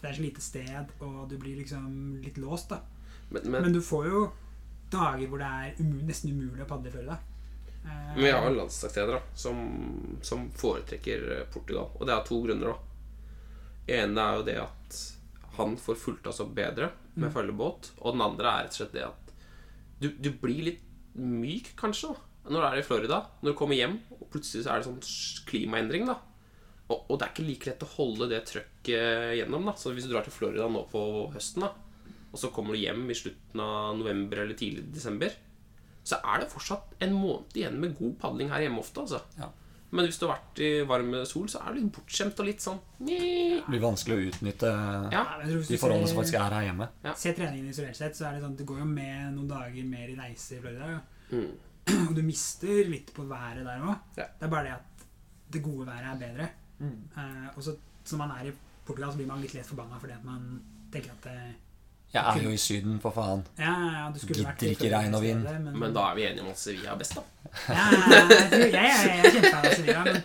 [0.00, 2.68] det er så lite sted, og du blir liksom litt låst.
[2.70, 2.80] da
[3.30, 4.24] Men, men, Men du får jo
[4.90, 7.18] dager hvor det er umu nesten umulig å padle i Florida.
[7.84, 11.90] Eh, men vi har jo en som, som foretrekker eh, Portugal.
[12.00, 12.72] Og det er to grunner.
[12.72, 12.94] da
[13.86, 15.00] ene er jo det at
[15.58, 16.90] han får fulgt oss opp bedre
[17.20, 17.92] med følgebåt.
[18.02, 19.34] Og den andre er rett og slett det at
[20.02, 23.18] du, du blir litt myk, kanskje, da når du er i Florida.
[23.40, 26.04] Når du kommer hjem, og plutselig så er det sånn klimaendring.
[26.10, 26.18] da
[26.84, 29.70] og, og det er ikke like lett å holde det trøkket gjennom.
[29.70, 31.72] da Så hvis du drar til Florida nå på høsten, da
[32.34, 35.30] og så kommer du hjem i slutten av november eller tidlig desember,
[36.02, 39.04] så er det fortsatt en måned igjen med god padling her hjemme ofte.
[39.04, 39.52] altså Ja.
[39.94, 42.64] Men hvis du har vært i varm sol, så er du litt bortskjemt og litt
[42.64, 43.18] sånn Det
[43.68, 44.72] blir vanskelig å utnytte
[45.14, 45.22] Ja.
[45.22, 46.88] Ja, de forholdene som faktisk er her hjemme.
[47.20, 49.86] Se treningen isolert sett, så er det sånn at det går jo med noen dager
[49.88, 50.90] mer i reise i Florida.
[50.96, 51.00] ja.
[51.34, 51.52] Mm.
[52.08, 53.96] Og du mister litt på været der òg.
[54.16, 54.26] Ja.
[54.40, 55.06] Det er bare det at
[55.54, 56.46] det gode været er bedre.
[56.80, 56.96] Mm.
[57.16, 58.54] Eh, og så som man er i
[58.84, 60.48] Portugal, så blir man litt lett forbanna fordi at man
[60.92, 61.54] tenker at det,
[62.14, 63.42] Jeg er jo i Syden, for faen.
[63.58, 65.44] ja, ja, du skulle vært Gidder ikke regn og vind.
[65.48, 67.24] Men, Men da er vi enige om at Sevilla er best, da.
[67.74, 70.20] ja, jeg, jeg, jeg, er av Sevilla, men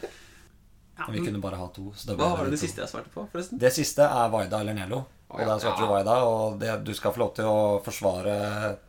[1.00, 1.94] ja, Vi kunne bare ha to.
[1.96, 3.60] Så det, Hva var det det siste jeg svarte på, forresten?
[3.62, 5.04] Det siste er Vaida eller Nelo.
[5.30, 5.46] Og ja.
[5.52, 8.36] der svarte du Vaida, og det, du skal få lov til å forsvare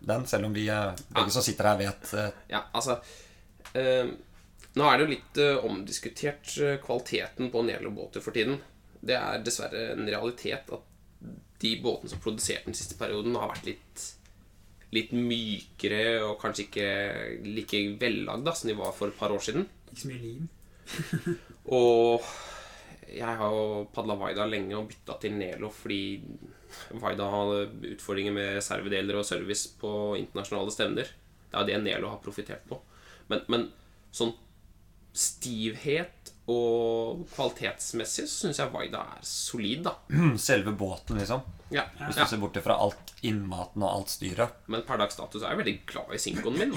[0.00, 0.66] den, selv om vi
[1.12, 2.96] begge som sitter her, vet eh, Ja, altså
[3.76, 4.08] eh,
[4.78, 8.56] Nå er det jo litt eh, omdiskutert kvaliteten på Nelo-båter for tiden.
[9.00, 10.89] Det er dessverre en realitet at
[11.60, 14.08] de båtene som produserte den siste perioden, har vært litt
[14.90, 16.86] Litt mykere og kanskje ikke
[17.46, 19.68] like vellagda som de var for et par år siden.
[19.86, 20.48] ikke så mye lim.
[21.78, 22.26] Og
[23.06, 26.20] jeg har jo padla Vaida lenge og bytta til Nelo fordi
[27.02, 27.52] Vaida har
[27.92, 31.14] utfordringer med reservedeler og service på internasjonale stevner.
[31.50, 32.78] Det er det Nelo har profitert på.
[33.30, 33.66] Men, men
[34.14, 34.34] sånn
[35.14, 36.19] stivhet
[36.50, 39.94] og kvalitetsmessig så syns jeg Vaida er solid, da.
[40.40, 41.42] selve båten, liksom.
[41.70, 42.26] Ja, Hvis du ja.
[42.26, 44.56] ser bort fra alt innmaten og alt styret.
[44.66, 46.74] Men per dags status er jeg veldig glad i Sinkoen min.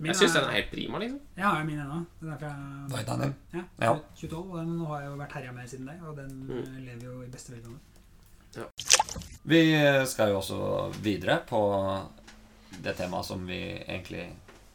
[0.00, 1.18] Min Jeg syns den er helt prima, liksom.
[1.36, 1.98] Jeg har jo min ennå.
[2.20, 3.34] Den er din.
[3.52, 3.94] ja, Ja.
[4.16, 4.38] 2012.
[4.50, 6.58] Og den har jeg jo vært herja med siden deg, og den Mm.
[6.62, 7.78] eh, lever jo i beste velgående.
[9.44, 9.60] Vi
[10.06, 10.60] skal jo også
[11.02, 11.60] videre på
[12.82, 14.24] det temaet som vi egentlig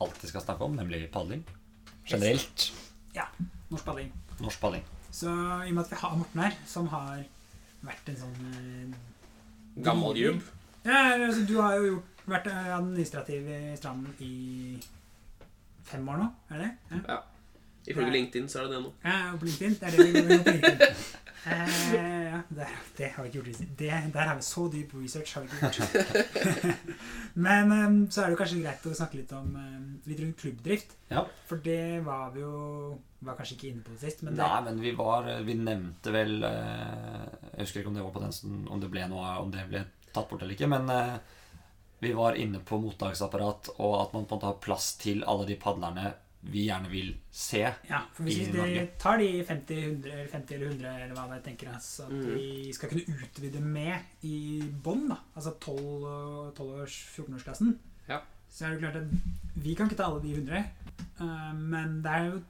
[0.02, 1.44] alltid skal snakke om, nemlig padling.
[2.08, 2.72] Generelt.
[3.16, 3.26] Ja,
[3.86, 4.12] norsk padling.
[4.42, 4.84] Norsk padling.
[5.12, 7.22] Så i og med at vi har Morten her, som har
[7.86, 8.98] vært en sånn eh,
[9.86, 10.42] Gammel jubb.
[10.86, 14.80] Ja, altså, du har jo gjort, vært eh, administrativ i Stranden i
[15.86, 16.72] fem år nå, er det?
[16.92, 17.22] Ja, Ja.
[17.86, 18.92] Ifølge LinkedIn så er det det nå.
[19.06, 19.76] ja på LinkedIn.
[19.78, 20.96] Det er det vi gjør på LinkedIn.
[21.46, 23.74] Eh, ja, det, det har vi ikke gjort.
[23.78, 25.36] Det, der har vi så dyp research.
[25.36, 26.76] har vi ikke gjort.
[27.48, 30.96] Men um, så er det kanskje greit å snakke litt om um, litt rundt klubbdrift.
[31.12, 31.26] Ja.
[31.50, 32.56] For det var vi jo
[33.26, 34.24] var kanskje ikke inne på sist.
[34.26, 37.24] Men det, Nei, men vi var Vi nevnte vel eh,
[37.56, 39.82] Jeg husker ikke om det var på den Om det ble noe Om det ble
[40.14, 41.16] tatt bort eller ikke, men eh,
[42.00, 45.48] vi var inne på mottaksapparat, og at man på en måte har plass til alle
[45.48, 46.12] de padlerne
[46.46, 47.62] vi gjerne vil se.
[47.90, 48.84] Ja, for hvis I de Norge.
[49.02, 52.36] tar de 50, 100, 50 eller 100, eller hva det tenker, altså, at Mm.
[52.36, 57.78] vi skal kunne utvide med i bånn, da, altså 12-, 12 års 14-årsklassen.
[58.08, 58.20] Ja.
[58.56, 59.08] så er det klart at
[59.56, 60.58] vi kan ikke ta alle de 100,
[61.20, 62.44] eh, men det er jo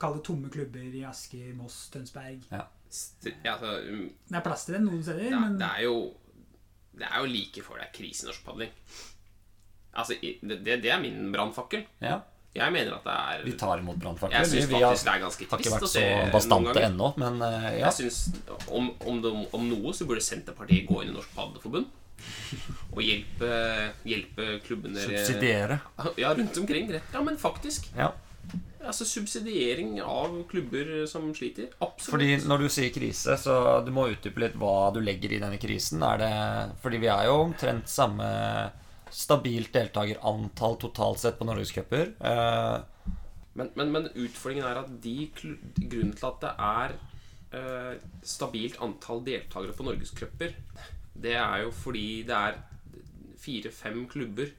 [0.00, 2.38] Kall det tomme klubber i Asker, Moss, Tønsberg.
[2.90, 5.82] St- Ja, altså, um, Det er plass til det noen steder, er, men det er
[5.84, 6.14] jo
[6.96, 8.70] Det er jo like før det er krise i norsk padling.
[9.94, 11.84] Altså, det, det, det er min brannfakkel.
[12.00, 14.40] Ja, Jeg mener at det er Vi tar imot brannfakler.
[14.40, 17.68] Jeg Vi, syns faktisk det er ganske har ikke vært så bastante ennå, men uh,
[17.70, 17.84] ja.
[17.84, 18.18] Jeg synes,
[18.66, 21.86] om, om, de, om noe så burde Senterpartiet gå inn i Norsk Padleforbund
[22.94, 23.52] og hjelpe,
[24.04, 25.78] hjelpe klubbene Subsidiere.
[26.18, 26.90] Ja, rundt omkring.
[26.92, 27.14] Rett.
[27.14, 27.86] Ja, men faktisk.
[27.96, 28.10] Ja.
[28.80, 31.70] Altså Subsidiering av klubber som sliter.
[31.78, 32.10] Absolutt.
[32.16, 33.54] Fordi når du sier krise, så
[33.86, 36.02] du må utdype litt hva du legger i denne krisen.
[36.02, 36.34] Er det,
[36.82, 38.26] fordi vi er jo omtrent samme
[39.10, 42.14] stabilt deltakerantall totalt sett på norgescuper.
[42.20, 42.80] Eh,
[43.58, 46.92] Men, men, men utfordringen er at de grunnen til at det er
[47.58, 50.54] eh, stabilt antall deltakere på norgescuper,
[51.20, 52.60] det er jo fordi det er
[53.42, 54.52] fire-fem klubber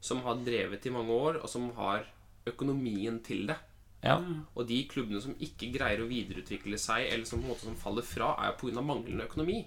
[0.00, 2.08] som har drevet i mange år, og som har
[2.48, 3.56] økonomien til det.
[4.04, 4.16] ja.
[4.54, 7.76] Og de klubbene som ikke greier å videreutvikle seg, eller som på en måte som
[7.76, 8.80] faller fra, er pga.
[8.80, 9.66] manglende økonomi.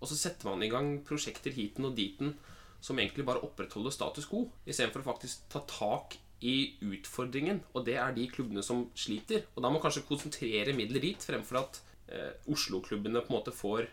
[0.00, 2.34] Og så setter man i gang prosjekter hiten og diten
[2.84, 7.62] som egentlig bare opprettholder status quo, istedenfor å faktisk ta tak i utfordringen.
[7.74, 9.46] Og det er de klubbene som sliter.
[9.54, 11.80] Og da må man kanskje konsentrere midler dit, fremfor at
[12.12, 13.88] eh, Oslo-klubbene på en måte får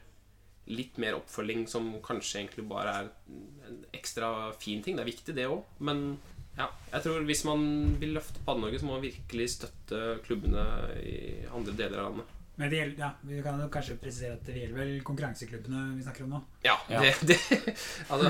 [0.72, 3.10] litt mer oppfølging som kanskje egentlig bare er
[3.68, 4.96] en ekstra fin ting.
[4.96, 5.66] Det er viktig, det òg.
[5.84, 6.06] Men
[6.58, 7.66] ja, jeg tror hvis man
[8.00, 10.64] vil løfte Padde-Norge, så må man virkelig støtte klubbene
[11.02, 11.18] i
[11.52, 12.40] andre deler av landet.
[12.56, 16.28] Men vi, ja, vi kan jo kanskje presisere at det gjelder vel konkurranseklubbene vi snakker
[16.28, 16.42] om nå.
[16.62, 17.02] Ja, Ja.
[17.02, 17.38] Det, det
[18.14, 18.30] Altså,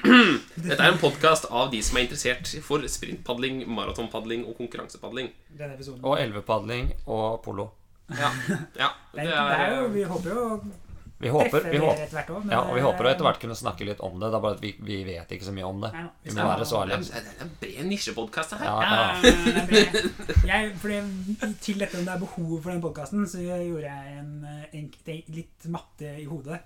[0.66, 5.32] dette er en podkast av de som er interessert for sprintpadling, maratonpadling og konkurransepadling.
[5.58, 5.78] Denne.
[6.02, 7.70] Og elvepadling og polo.
[8.12, 8.28] Ja,
[8.76, 10.48] ja det, er, det er jo, vi håper jo
[11.24, 12.50] Vi håper, vi håper, etter hvert også.
[12.52, 14.28] ja, og vi håper å etter hvert kunne snakke litt om det.
[14.28, 15.90] Det er bare at vi, vi vet ikke så mye om det.
[15.94, 17.22] Nei, vi må være så Det ærlige.
[17.24, 18.68] det er en bred nisjepodkast, det her.
[18.68, 19.64] Ja, Ja, ja.
[19.70, 21.00] det jeg, fordi,
[21.64, 25.32] til dette om det er behov for den podkasten, så gjorde jeg en, en, en,
[25.38, 26.60] litt matte i hodet.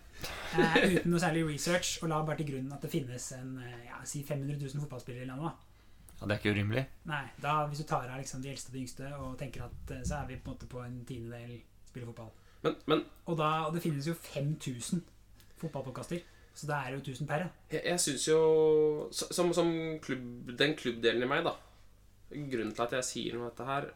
[0.58, 3.86] Eh, uten noe særlig research, og la bare til grunn at det finnes en eh,
[3.86, 5.52] ja, si 500 000 fotballspillere i landet.
[5.52, 5.68] da.
[6.18, 6.84] Ja, det er ikke urimelig.
[7.06, 9.94] Nei, da, Hvis du tar av liksom, de eldste og de yngste og tenker at
[9.94, 12.32] eh, så er vi på en måte på en tiendedel spiller fotball.
[12.64, 15.04] Men, men Og, da, og det finnes jo 5000
[15.58, 16.22] fotballpodkaster,
[16.54, 17.46] så det er jo 1000 per.
[17.70, 18.38] jeg, jeg syns jo
[19.14, 19.70] Som, som
[20.02, 21.54] klubb, den klubbdelen i meg, da
[22.28, 23.86] Grunnen til at jeg sier noe om dette her,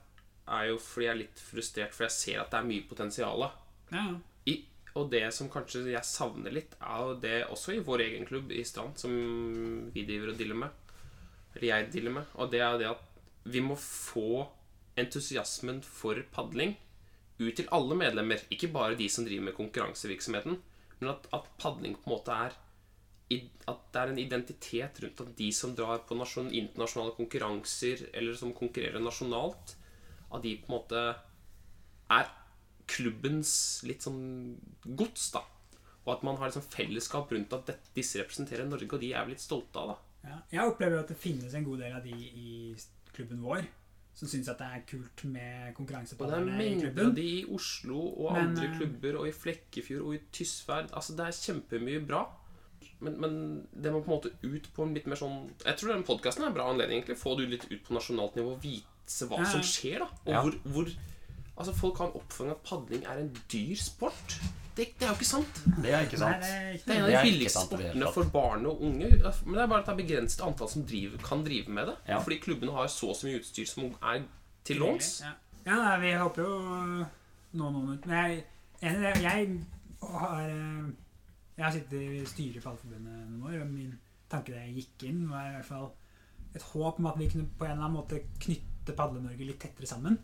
[0.57, 3.45] er jo fordi jeg er litt frustrert, for jeg ser at det er mye potensial.
[3.93, 4.05] Ja,
[4.49, 4.55] I,
[4.97, 8.55] og det som kanskje jeg savner litt, er jo det også i vår egen klubb
[8.57, 9.13] i Strand, som
[9.93, 10.97] vi driver og dealer med.
[11.53, 12.33] Eller jeg dealer med.
[12.41, 14.47] Og det er jo det at vi må få
[14.97, 16.73] entusiasmen for padling
[17.49, 18.43] ut til alle medlemmer.
[18.55, 20.59] Ikke bare de som driver med konkurransevirksomheten,
[21.01, 22.59] men at, at padling på en måte er
[23.67, 28.35] At det er en identitet rundt at de som drar på nasjon, internasjonale konkurranser, eller
[28.37, 29.73] som konkurrerer nasjonalt,
[30.29, 31.05] at de på en måte
[32.13, 32.29] er
[32.93, 33.55] klubbens
[33.89, 35.41] litt sånn gods, da.
[36.05, 39.25] Og at man har liksom fellesskap rundt at dette, disse representerer Norge, og de er
[39.25, 40.29] vi litt stolte av, da.
[40.29, 42.51] Ja, jeg opplever at det finnes en god del av de i
[43.15, 43.65] klubben vår
[44.15, 47.15] som syns at det er kult med Og det er konkurransepadlerne i mengder av klubben.
[47.17, 50.89] de i Oslo og Men, andre eh, klubber, og i Flekkefjord og i Tysvær.
[50.93, 52.23] Altså, det er kjempemye bra.
[53.03, 55.91] Men, men det må på en måte ut på en litt mer sånn Jeg tror
[55.95, 57.19] den podkasten er en bra anledning, egentlig.
[57.19, 60.11] Få det litt ut på nasjonalt nivå, vise hva Ja, som skjer, da.
[60.27, 60.43] Og Ja.
[60.43, 60.93] hvor, hvor
[61.57, 64.39] Altså, folk har en oppfølging at padling er en dyr sport.
[64.77, 65.59] Det, det er jo ikke sant.
[65.85, 66.41] Det er ikke sant.
[66.41, 69.11] det er Det er en av de billigste sportene for barn og unge.
[69.11, 71.97] Men det er bare at det er begrenset antall som driver, kan drive med det.
[72.09, 72.21] Ja.
[72.25, 74.25] Fordi klubbene har så og så mye utstyr som er
[74.65, 75.11] til låns.
[75.27, 75.35] Ja,
[75.67, 76.57] ja nei, vi håper jo
[77.53, 78.09] nå noen ut.
[78.09, 78.45] Men jeg,
[78.81, 79.59] jeg, jeg
[80.03, 80.91] har eh,
[81.57, 83.93] Jeg har sittet i styret for Allforbundet noen år, og min
[84.33, 85.91] tanke da jeg gikk inn, var i hvert fall
[86.57, 89.89] et håp om at vi kunne på en eller annen måte knytte Padle-Norge litt tettere
[89.89, 90.17] sammen.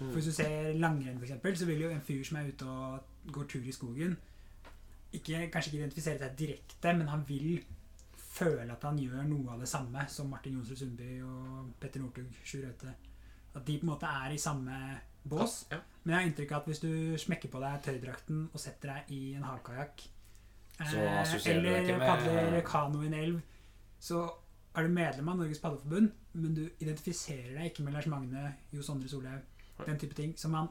[0.00, 2.64] For Hvis du ser langrenn, for eksempel, så vil jo en fyr som er ute
[2.64, 4.16] og går tur i skogen,
[5.12, 7.60] ikke, kanskje ikke identifisere seg direkte, men han vil
[8.30, 12.30] føle at han gjør noe av det samme som Martin Jonsrud Sundby og Petter Northug,
[12.46, 12.94] Sjur Røthe.
[13.50, 14.76] At de på en måte er i samme
[15.26, 15.64] bås.
[15.72, 15.80] Ja.
[16.02, 19.10] Men jeg har inntrykk av at hvis du smekker på deg tøydrakten og setter deg
[19.16, 20.04] i en hardkajakk,
[20.80, 20.94] eh,
[21.50, 23.40] eller padler kano i en elv,
[24.00, 24.22] så
[24.76, 28.86] er du medlem av Norges Padleforbund, men du identifiserer deg ikke med Lars Magne, Jo
[28.86, 29.42] Sondre Solhaug,
[29.84, 30.38] den type ting.
[30.38, 30.70] som man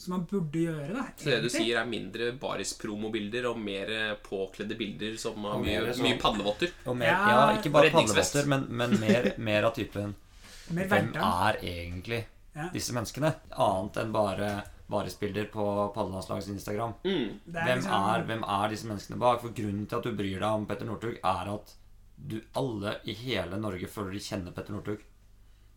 [0.00, 1.02] som man burde gjøre, da.
[1.20, 3.90] Så det du sier, er mindre baris-promobilder og mer
[4.24, 6.72] påkledde bilder som har mye, sånn- mye padlevotter?
[6.88, 10.14] Og mer, Ja, ja, ikke bare padlevotter, men, men mer, mer av typen
[10.70, 12.24] Mer Hvem er egentlig
[12.56, 12.68] Ja.
[12.72, 13.34] disse menneskene?
[13.58, 14.50] Annet enn bare
[14.90, 16.94] varisbilder på paddelandslagets Instagram.
[17.04, 17.28] Mm.
[17.54, 19.40] Er Hvem liksom- er, hvem er disse menneskene bak?
[19.44, 21.74] For grunnen til at du bryr deg om Petter Northug, er at
[22.16, 25.00] du alle i hele Norge føler de kjenner Petter Northug.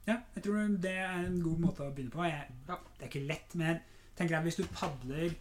[0.07, 2.23] Ja, jeg tror det er en god måte å begynne på.
[2.27, 3.79] Jeg, Det er ikke lett, men
[4.17, 5.33] tenker at hvis du padler,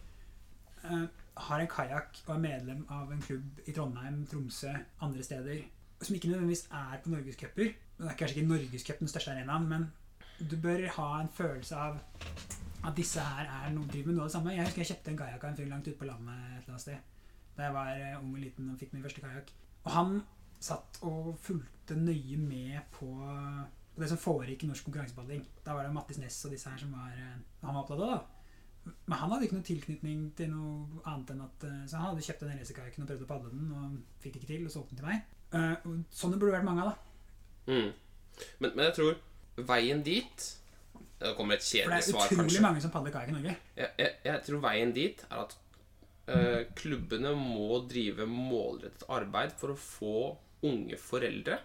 [0.83, 1.05] uh,
[1.47, 5.63] har en kajakk og er medlem av en klubb i Trondheim, Tromsø, andre steder,
[6.01, 9.85] som ikke nødvendigvis er på norgescuper Det er kanskje ikke norgescup den største arenaen, men
[10.49, 11.99] du bør ha en følelse av
[12.83, 14.55] at disse her er noe, driver med noe av det samme.
[14.55, 16.73] Jeg husker jeg kjøpte en kajakk av en fyr langt ute på landet et eller
[16.73, 17.29] annet sted.
[17.55, 19.53] Da jeg var eh, ung og liten og fikk min første kajakk.
[19.85, 20.11] Og han
[20.63, 23.13] satt og fulgte nøye med på
[23.93, 25.43] på det som foregikk i norsk konkurransepadling.
[25.65, 28.09] Da var det Mattis Næss og disse her som var, eh, han var opptatt av.
[28.09, 28.21] da.
[28.83, 32.23] Men han hadde ikke noen tilknytning til noe annet enn at eh, Så han hadde
[32.25, 34.95] kjøpt den racerkajakken og prøvd å padle den, og fikk det ikke til, og solgte
[34.95, 35.29] den til meg.
[35.53, 37.71] Eh, og Sånne burde det vært mange av, da.
[37.71, 37.89] Mm.
[38.59, 40.45] Men, men jeg tror veien dit
[41.21, 42.35] Det kommer et kjedelig svar, kanskje.
[42.35, 43.57] For det er utrolig mange som padler kajakk i Norge.
[43.77, 45.53] Jeg, jeg, jeg tror veien dit er at
[46.33, 50.15] eh, klubbene må drive målrettet arbeid for å få
[50.67, 51.59] unge foreldre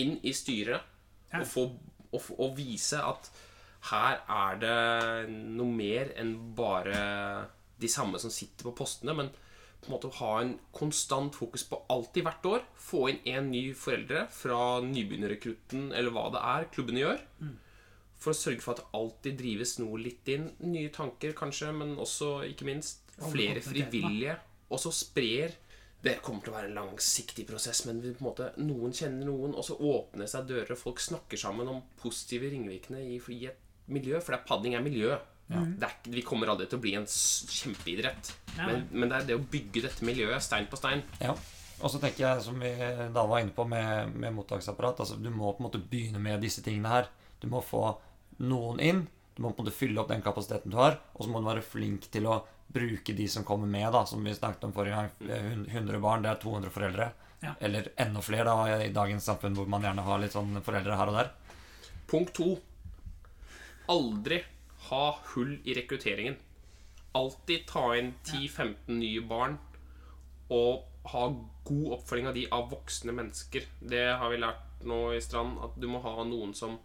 [0.00, 0.84] inn i styret
[1.30, 1.40] Ja.
[1.40, 1.62] og, få,
[2.10, 3.28] og, og vise at
[3.88, 6.98] her er det noe mer enn bare
[7.80, 9.30] de samme som sitter på postene, men
[9.80, 12.64] på en måte ha en konstant fokus på alltid hvert år.
[12.76, 17.22] Få inn en ny foreldre fra nybegynnerrekrutten eller hva det er klubbene gjør.
[18.20, 20.50] For å sørge for at det alltid drives noe litt inn.
[20.68, 24.36] Nye tanker kanskje, men også, ikke minst, flere frivillige.
[24.68, 25.56] Og så sprer
[26.00, 29.28] Det kommer til å være en langsiktig prosess, men vi på en måte, noen kjenner
[29.28, 33.50] noen, og så åpner seg dører, og folk snakker sammen om positive ringvirkninger i, i
[33.50, 34.20] et miljø.
[34.24, 35.16] For er, padling er miljø.
[35.50, 38.28] Det er, vi kommer aldri til å bli en kjempeidrett.
[38.56, 41.02] Men, men det er det å bygge dette miljøet stein på stein.
[41.20, 41.34] Ja.
[41.80, 42.70] Og så tenker jeg, som vi
[43.14, 46.42] da var inne på med, med mottaksapparat altså Du må på en måte begynne med
[46.44, 47.08] disse tingene her.
[47.40, 47.82] Du må få
[48.44, 49.02] noen inn.
[49.34, 50.98] Du må på en måte fylle opp den kapasiteten du har.
[51.16, 54.22] Og så må du være flink til å bruke de som kommer med, da, som
[54.22, 55.10] vi snakket om forrige gang.
[55.18, 57.10] Det er hun- 100 barn, det er 200 foreldre.
[57.42, 57.54] Ja.
[57.60, 61.08] Eller enda flere da, i dagens samfunn hvor man gjerne har litt sånn foreldre her
[61.10, 61.30] og der.
[62.06, 62.58] Punkt to.
[63.90, 64.40] Aldri
[64.88, 66.38] ha hull i rekrutteringen.
[67.18, 69.58] Alltid ta inn 10-15 nye barn,
[70.50, 71.26] og ha
[71.66, 73.66] god oppfølging av de av voksne mennesker.
[73.80, 76.78] Det har vi lært nå i Strand, at du må ha noen som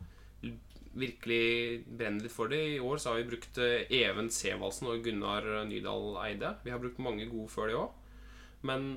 [0.96, 2.62] virkelig brenner litt for det.
[2.76, 6.56] I år så har vi brukt eh, Even Sevaldsen og Gunnar Nydal Eide.
[6.64, 8.00] Vi har brukt mange gode før det òg.
[8.66, 8.88] Men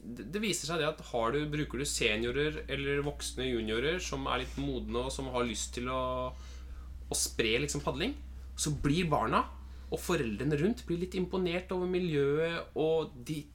[0.00, 1.02] det, viser seg det at
[1.34, 5.74] du, bruker du seniorer eller voksne juniorer som er litt modne og som har lyst
[5.76, 6.32] til å,
[7.10, 8.14] å spre liksom padling,
[8.56, 9.44] så blir barna
[9.90, 13.46] og foreldrene rundt blir litt imponert over miljøet, og de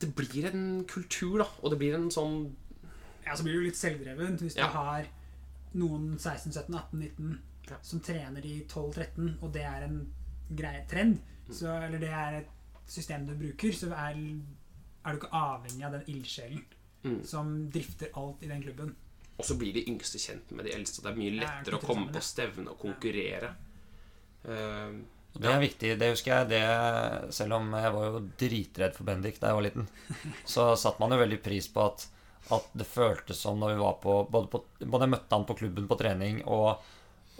[0.00, 1.46] Det blir en kultur, da.
[1.62, 2.52] Og det blir en sånn
[3.24, 4.66] Ja, så blir du litt selvdreven hvis Ja.
[4.66, 5.06] du har
[5.74, 7.38] noen 16, 17, 18, 19
[7.70, 7.76] Ja.
[7.80, 10.12] som trener i 12-13, og det er en
[10.54, 12.48] grei trend, så, eller det er et
[12.86, 14.14] system du bruker, så er,
[15.06, 16.64] er du ikke avhengig av den ildsjelen
[17.04, 17.22] Mm.
[17.24, 18.94] som drifter alt i den klubben.
[19.34, 21.02] Og så blir de yngste kjent med de eldste.
[21.02, 23.50] Det er mye lettere å komme på stevne og konkurrere.
[24.46, 25.02] Uh,
[25.34, 25.88] Det er viktig.
[25.98, 26.50] Det husker jeg.
[26.52, 29.88] Det, selv om jeg var jo dritredd for Bendik da jeg var liten,
[30.54, 32.06] så satte man jo veldig pris på at,
[32.54, 35.58] at det føltes som når vi var på Både, på, både jeg møtte han på
[35.58, 36.84] klubben på trening og,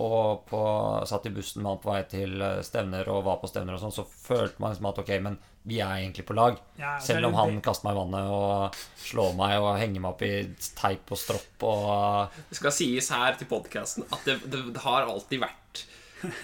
[0.02, 0.60] og på,
[1.06, 3.82] satt i bussen med han på vei til eh, stevner og var på stevner og
[3.84, 6.58] sånn, så følte man liksom at ok, men vi er egentlig på lag.
[6.76, 10.24] Ja, Selv om han kaster meg i vannet og slår meg og henger meg opp
[10.26, 10.32] i
[10.76, 15.06] teip og stropp og Det skal sies her til podkasten at det, det, det har
[15.08, 15.63] alltid vært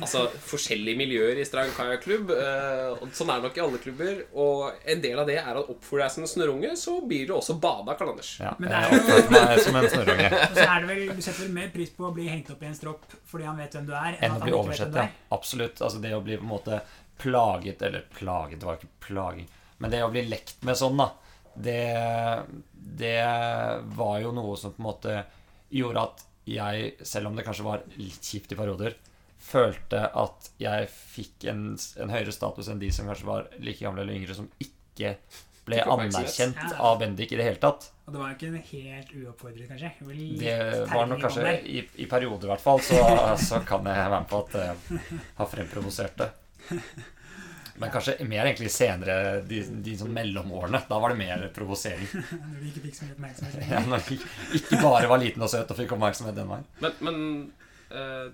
[0.00, 2.30] Altså forskjellige miljøer i Strand kajakklubb.
[2.32, 4.22] Uh, sånn er det nok i alle klubber.
[4.44, 7.34] Og en del av det er at oppfører deg som en snørrunge, så blir du
[7.36, 8.32] også bada, Karl Anders.
[8.42, 10.30] Ja, Men det er jo- som en snørrunge.
[10.60, 12.70] Så er det vel, Du setter vel mer pris på å bli hengt opp i
[12.70, 15.06] en stropp fordi han vet hvem du er, enn å bli oversett, ja.
[15.34, 15.80] Absolutt.
[15.80, 16.80] Altså det å bli på en måte
[17.20, 19.48] plaget Eller plaget, det var ikke plaging.
[19.80, 21.10] Men det å bli lekt med sånn, da,
[21.54, 21.80] det,
[23.00, 23.20] det
[23.96, 25.14] var jo noe som på en måte
[25.70, 28.96] gjorde at jeg, selv om det kanskje var litt kjipt i perioder,
[29.41, 31.62] følte at jeg fikk en,
[32.03, 35.14] en høyere status enn de som kanskje var like gamle eller yngre, som ikke
[35.68, 36.70] ble anerkjent Ja.
[36.88, 37.91] av Bendik i det hele tatt.
[38.07, 39.91] Og det var jo ikke helt uoppfordret, kanskje.
[40.01, 42.99] Det var Det var nok kanskje i, i perioder, i hvert fall, så,
[43.49, 46.30] så kan jeg være med på at jeg har fremprovosert det.
[47.80, 50.82] Men kanskje mer egentlig senere, de, de sånn mellomårene.
[50.91, 52.09] Da var det mer provosering.
[52.51, 53.70] Når du ikke fikk så mye oppmerksomhet.
[53.70, 54.18] Ja, når jeg
[54.61, 56.66] ikke bare var liten og søt og fikk oppmerksomhet den veien.
[56.84, 57.22] Men, men
[57.88, 58.26] eh,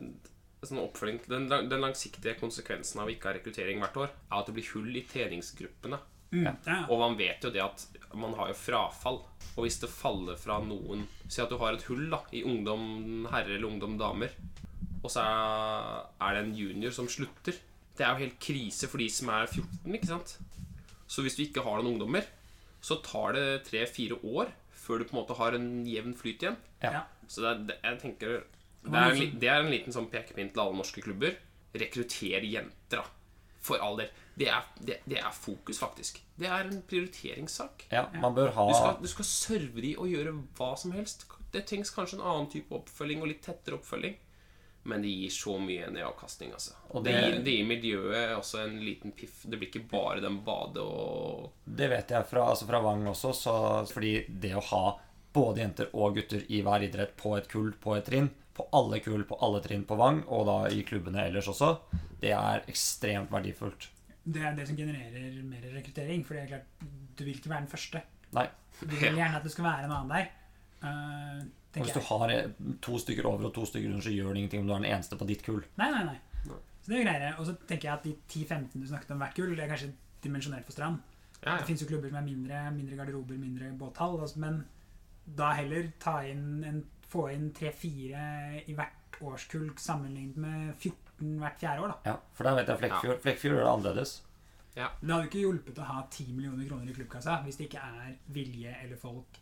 [0.64, 4.56] sånn oppfølging den, den langsiktige konsekvensen av ikke ha rekruttering hvert år, er at det
[4.56, 6.00] blir hull i treningsgruppene.
[6.32, 6.46] Mm.
[6.48, 6.78] Ja.
[6.90, 7.84] Og man vet jo det at
[8.16, 9.20] man har jo frafall.
[9.54, 13.24] Og hvis det faller fra noen Si at du har et hull da i ungdom
[13.32, 14.30] herrer eller ungdom damer,
[15.02, 17.56] og så er, det en junior som slutter.
[17.96, 20.36] Det er jo helt krise for de som er 14, ikke sant?
[21.10, 22.26] Så hvis du ikke har noen ungdommer,
[22.78, 26.58] så tar det tre-fire år før du på en måte har en jevn flyt igjen.
[26.82, 27.02] Ja.
[27.26, 28.36] Så det er, det, jeg tenker
[28.92, 31.36] det er, en, det er en liten sånn pekepinn til alle norske klubber.
[31.76, 33.04] Rekrutter jenter, da.
[33.66, 34.10] For all del.
[34.38, 36.20] Det er, det, det er fokus, faktisk.
[36.38, 37.86] Det er en prioriteringssak.
[37.90, 41.24] Ja, man bør ha Du skal, du skal serve de og gjøre hva som helst.
[41.52, 44.14] Det trengs kanskje en annen type oppfølging og litt tettere oppfølging.
[44.86, 46.76] Men det gir så mye nedavkastning, altså.
[46.94, 49.40] Og det, det- gir, det gir miljøet også en liten piff.
[49.42, 53.32] Det blir ikke bare den bade og Det vet jeg fra, altså fra Vang også,
[53.34, 53.54] så,
[53.90, 54.84] fordi det å ha
[55.34, 59.00] både jenter og gutter i hver idrett på et kull på et trinn, på alle
[59.04, 61.74] kull på alle trinn på Vang, og da i klubbene ellers også,
[62.22, 63.90] det er ekstremt verdifullt.
[64.26, 66.24] Det er det som genererer mer rekruttering.
[66.26, 66.86] For det er klart,
[67.16, 68.02] du vil ikke være den første.
[68.34, 68.46] Nei.
[68.80, 70.32] Du vil gjerne at det skal være en annen der.
[70.82, 71.44] Uh,
[71.76, 72.48] Og hvis du har eh,
[72.82, 74.90] to stykker over og to stykker under, så gjør det ingenting om du er den
[74.90, 75.62] eneste på ditt kull.
[75.78, 76.16] Nei, nei, nei.
[76.82, 77.38] Så det er greier.
[77.40, 79.92] Og så tenker jeg at de 10-15 du snakket om hvert kull, det er kanskje
[80.24, 81.00] dimensjonert for Strand.
[81.42, 84.20] Ja, Det fins jo klubber som er mindre, mindre garderober, mindre båthall.
[84.20, 84.64] altså, Men
[85.26, 91.58] da heller ta inn en, få inn 3-4 i hvert årskull sammenlignet med 14 hvert
[91.60, 91.88] fjerde år.
[91.94, 92.10] da.
[92.12, 93.20] Ja, For der vet jeg Flekkefjord.
[93.24, 94.14] Flekkefjord er det annerledes.
[94.76, 98.10] Det hadde ikke hjulpet å ha 10 millioner kroner i klubbkassa hvis det ikke er
[98.34, 99.38] vilje eller folk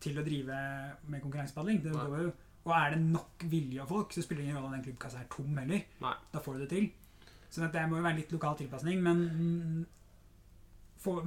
[0.00, 0.56] til å drive
[1.12, 1.82] med konkurransepadling.
[1.82, 2.32] Det går jo-
[2.64, 5.18] Og er det nok vilje og folk, så spiller det ingen rolle om den klubbkassa
[5.20, 5.82] er tom heller.
[6.00, 6.14] Nei.
[6.32, 6.90] Da får du det til.
[7.50, 9.86] Så det må jo være litt lokal tilpasning, men
[11.02, 11.20] for,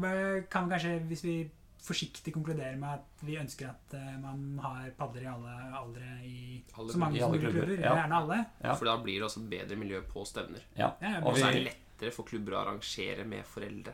[0.50, 1.52] kan vi kanskje, hvis vi
[1.86, 6.38] forsiktig konkluderer med at vi ønsker at eh, man har padler i alle aldre i
[6.76, 7.94] Alle så mange i som mulig klubber, klubber, ja.
[8.00, 8.40] gjerne alle.
[8.64, 8.76] Ja.
[8.76, 10.66] For da blir det også et bedre miljø på stevner.
[10.78, 10.92] Ja.
[11.02, 13.94] Ja, Og så er det lettere for klubber å arrangere med foreldre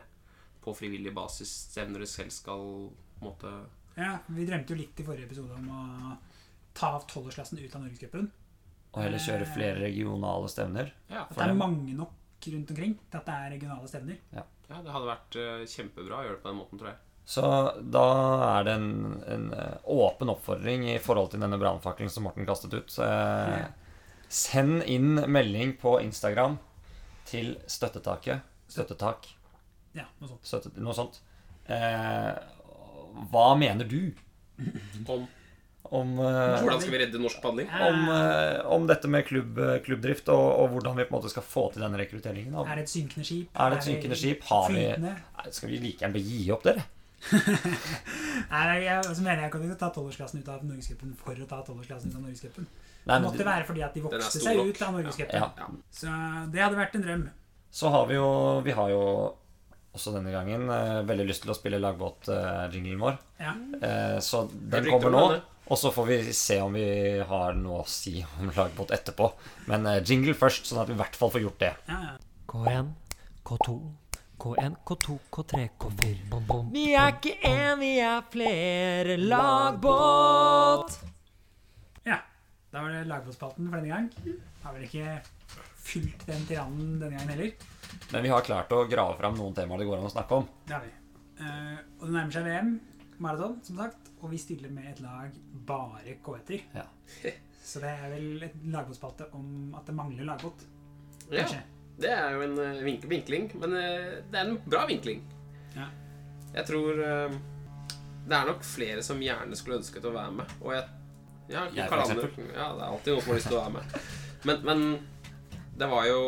[0.62, 2.62] på frivillig basis stevner du selv skal
[3.18, 3.52] på måte
[3.98, 6.16] Ja, Vi drømte jo litt i forrige episode om å
[6.72, 8.30] ta av tolvårsklassen ut av Norgescupen.
[8.92, 10.92] og heller kjøre flere regionale stevner.
[11.08, 11.58] Ja, At det er dem.
[11.58, 14.18] mange nok rundt omkring til at det er regionale stevner.
[14.32, 16.98] ja det hadde vært eh, kjempebra å gjøre det på den måten, tror jeg.
[17.24, 17.42] Så
[17.94, 18.06] da
[18.58, 18.88] er det en,
[19.30, 22.90] en eh, åpen oppfordring i forhold til denne brannfakkelen som Morten kastet ut.
[22.90, 23.68] Så, eh,
[24.32, 26.56] Send inn melding på Instagram
[27.28, 28.40] til støttetaket.
[28.72, 29.28] Støttetak.
[29.92, 30.48] Ja, noe sånt.
[30.48, 31.20] Støttet, noe sånt.
[31.68, 32.32] Eh,
[33.30, 34.14] hva mener du
[35.06, 35.28] Om
[35.92, 37.66] om, eh, hvordan skal vi redde norsk padling?
[37.68, 41.44] om, eh, om dette med klubb, klubbdrift, og, og hvordan vi på en måte skal
[41.44, 42.54] få til denne rekrutteringen?
[42.62, 43.50] Er det et synkende skip?
[43.52, 44.46] Er det et synkende skip?
[44.48, 46.86] Har vi Skal vi like gjerne gi opp, dere?
[48.52, 51.60] Nei, jeg, så mener jeg kan ikke ta tolvårsklassen ut av Norgescupen for å ta
[51.66, 52.66] tolvårsklassen ut av Norgescupen.
[53.02, 55.46] Det måtte være fordi at de vokste seg ut av Norgescupen.
[55.58, 55.70] Ja.
[55.94, 56.16] Så
[56.52, 57.24] det hadde vært en drøm.
[57.72, 58.26] Så har vi jo
[58.66, 59.04] Vi har jo
[59.92, 63.16] også denne gangen eh, veldig lyst til å spille lagbåt-jinglen vår.
[63.42, 63.52] Ja.
[63.76, 65.24] Eh, så den kommer nå.
[65.72, 66.86] Og så får vi se om vi
[67.28, 69.28] har noe å si om lagbåt etterpå.
[69.68, 71.72] Men eh, jingle først, sånn at vi i hvert fall får gjort det.
[71.90, 72.14] Ja, ja.
[72.52, 72.88] K1,
[73.48, 73.76] K2,
[74.42, 76.56] K1, K2, K3, K4.
[76.74, 79.14] Vi er ikke én, vi er flere.
[79.20, 80.96] Lagbåt!
[82.08, 82.16] ja.
[82.72, 84.40] Da var det lagbåtspalten for denne gang.
[84.64, 85.20] Har vel ikke
[85.78, 87.52] fylt den tyrannen denne gangen heller.
[88.10, 90.48] Men vi har klart å grave fram noen temaer det går an å snakke om.
[90.66, 90.90] Det har vi.
[91.38, 92.72] Eh, og det nærmer seg VM,
[93.22, 94.10] maraton, som sagt.
[94.22, 95.36] Og vi stiller med et lag
[95.68, 96.66] bare K-etter.
[96.74, 96.88] Ja.
[97.62, 100.66] Så det er vel et lagbåtspalte om at det mangler lagbåt.
[101.28, 101.62] Ja, Kanskje.
[102.00, 105.22] Det er jo en eh, vink vinkling, men eh, det er en bra vinkling.
[105.76, 105.88] Ja.
[106.56, 107.36] Jeg tror eh,
[108.28, 110.58] det er nok flere som gjerne skulle ønsket å være med.
[110.62, 110.84] Og jeg
[111.50, 113.64] Ja, Jeg, for Karl Ander- Ja, det er alltid noen som har lyst til å
[113.64, 113.96] være med.
[114.42, 114.84] Men, men
[115.78, 116.22] det var jo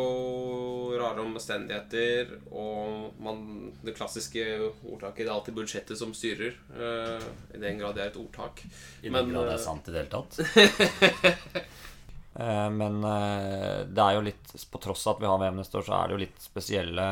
[0.99, 4.43] rare omstendigheter, og man, det klassiske
[4.83, 6.57] ordtaket Det er alltid budsjettet som styrer.
[6.73, 7.21] Uh,
[7.53, 8.63] I den grad det er et ordtak.
[9.01, 10.33] I Men, den grad det er sant i det hele tatt.
[12.35, 15.77] Eh, Men eh, det er jo litt På tross av at vi har VM neste
[15.79, 17.05] år, så er det jo litt spesielle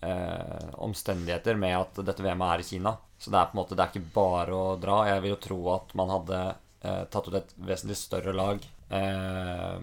[0.00, 2.94] eh, omstendigheter med at dette VM-et er i Kina.
[3.18, 5.00] Så det er på en måte Det er ikke bare å dra.
[5.10, 6.40] Jeg vil jo tro at man hadde
[6.80, 8.62] eh, tatt ut et vesentlig større lag
[8.94, 9.78] eh,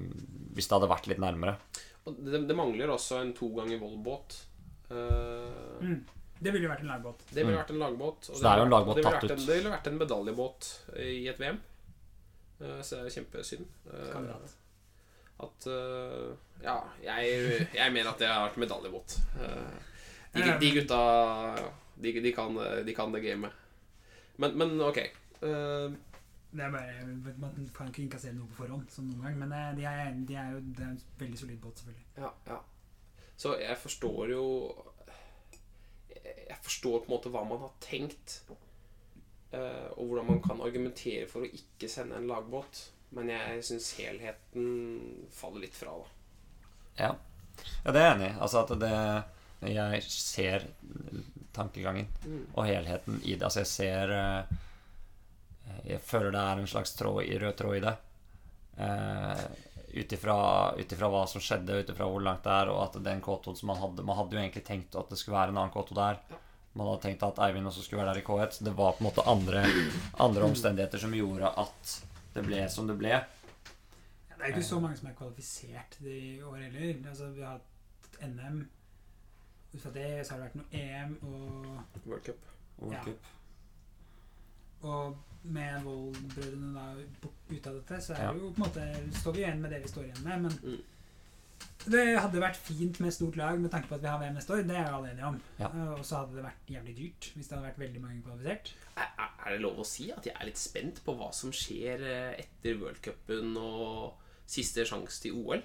[0.55, 1.57] hvis det hadde vært litt nærmere.
[2.05, 4.41] Det, det mangler også en to ganger Volvo-båt.
[4.89, 6.03] Eh, Mm.
[6.39, 7.21] Det ville jo vært en lagbåt.
[7.31, 8.27] Det ville vært en lagbåt.
[8.29, 9.87] Og det, det er jo en lagbåt og det ville vært en- Det ville vært
[9.87, 10.67] en medaljebåt
[10.99, 11.59] i et VM.
[12.61, 13.65] Eh, Så det er kjempesynd.
[13.91, 14.55] Eh, Kamerat.
[15.43, 16.31] At eh,
[16.63, 19.17] Ja, jeg, jeg mener at det har vært medaljebåt.
[19.41, 19.91] Eh,
[20.35, 20.97] De, de gutta
[21.95, 23.51] de, de, kan, de kan det gamet.
[24.37, 24.97] Men, men ok.
[25.39, 27.05] Det er bare,
[27.39, 29.37] Man kan ikke innkassere noe på forhånd, som noen gang.
[29.39, 32.05] Men de er, de er jo det er en veldig solid båt, selvfølgelig.
[32.17, 32.57] Ja, ja.
[33.37, 34.43] Så jeg forstår jo
[36.25, 38.41] Jeg forstår på en måte hva man har tenkt,
[39.95, 42.85] og hvordan man kan argumentere for å ikke sende en lagbåt.
[43.15, 46.07] Men jeg syns helheten faller litt fra, da.
[46.97, 47.11] Ja.
[47.85, 48.37] ja, det er jeg enig i.
[48.41, 48.93] Altså at det
[49.75, 50.65] Jeg ser
[51.55, 52.41] tankegangen Mm.
[52.55, 53.43] og helheten i det.
[53.47, 54.57] Altså jeg ser eh,
[55.93, 57.95] Jeg føler det er en slags tråd i, rød tråd i det.
[58.79, 59.45] Uh,
[59.95, 60.35] Ut ifra
[60.75, 63.53] ut ifra hva som skjedde, ut ifra hvor langt det er, og at den K2
[63.55, 65.95] som man hadde Man hadde jo egentlig tenkt at det skulle være en annen K2
[65.95, 66.19] der.
[66.33, 66.39] Ja.
[66.75, 68.57] Man hadde tenkt at Eivind også skulle være der i K1.
[68.67, 69.61] Det var på en måte andre,
[70.19, 71.93] andre omstendigheter som gjorde at
[72.35, 73.13] det ble som det ble.
[73.15, 76.97] Ja, det er ikke så mange som er kvalifisert i år heller.
[77.09, 78.65] Altså, vi har hatt NM.
[79.75, 82.51] Ut fra det så har det vært noe EM og, World Cup.
[82.81, 83.03] World Ja.
[83.07, 83.31] Cup.
[84.85, 86.83] og med Vold-brødrene
[87.49, 88.33] ute av dette, så er Ja.
[88.33, 90.41] det jo på en måte står vi igjen med det vi står igjen med.
[90.41, 90.81] Men Mm.
[91.85, 94.55] Det hadde vært fint med stort lag med tanke på at vi har VM neste
[94.55, 94.63] år.
[94.65, 95.35] Det er alle enige om.
[95.59, 95.67] Ja.
[95.69, 98.71] Eh, Og så hadde det vært jævlig dyrt hvis det hadde vært veldig mange kvalifisert.
[98.97, 99.11] Er,
[99.45, 102.39] er det lov å si at jeg er litt spent på hva som skjer eh,
[102.41, 104.15] etter worldcupen og
[104.49, 105.61] siste sjanse til OL?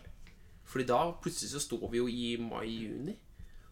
[0.70, 3.14] Fordi da plutselig så står vi jo i mai-juni,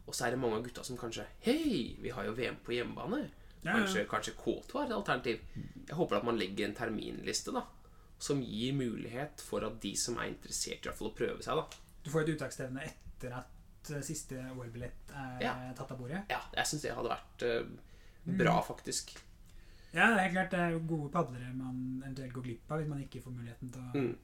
[0.09, 2.73] og så er det mange av gutta som kanskje Hei, vi har jo VM på
[2.75, 3.27] hjemmebane.
[3.61, 3.75] Ja, ja.
[3.83, 5.45] Kanskje, kanskje K2 er et alternativ.
[5.85, 7.67] Jeg håper at man legger en terminliste da
[8.19, 11.61] som gir mulighet for at de som er interessert, i hvert fall å prøve seg.
[11.61, 15.53] da Du får et uttaksstevne etter at eh, siste OL-billett er Ja.
[15.69, 16.23] eh, tatt av bordet.
[16.33, 17.67] Ja, jeg syns det hadde vært eh,
[18.39, 19.13] bra, faktisk.
[19.93, 22.81] Ja, det er helt klart det er jo gode padlere man eventuelt går glipp av
[22.83, 24.17] hvis man ikke får muligheten til å Mm.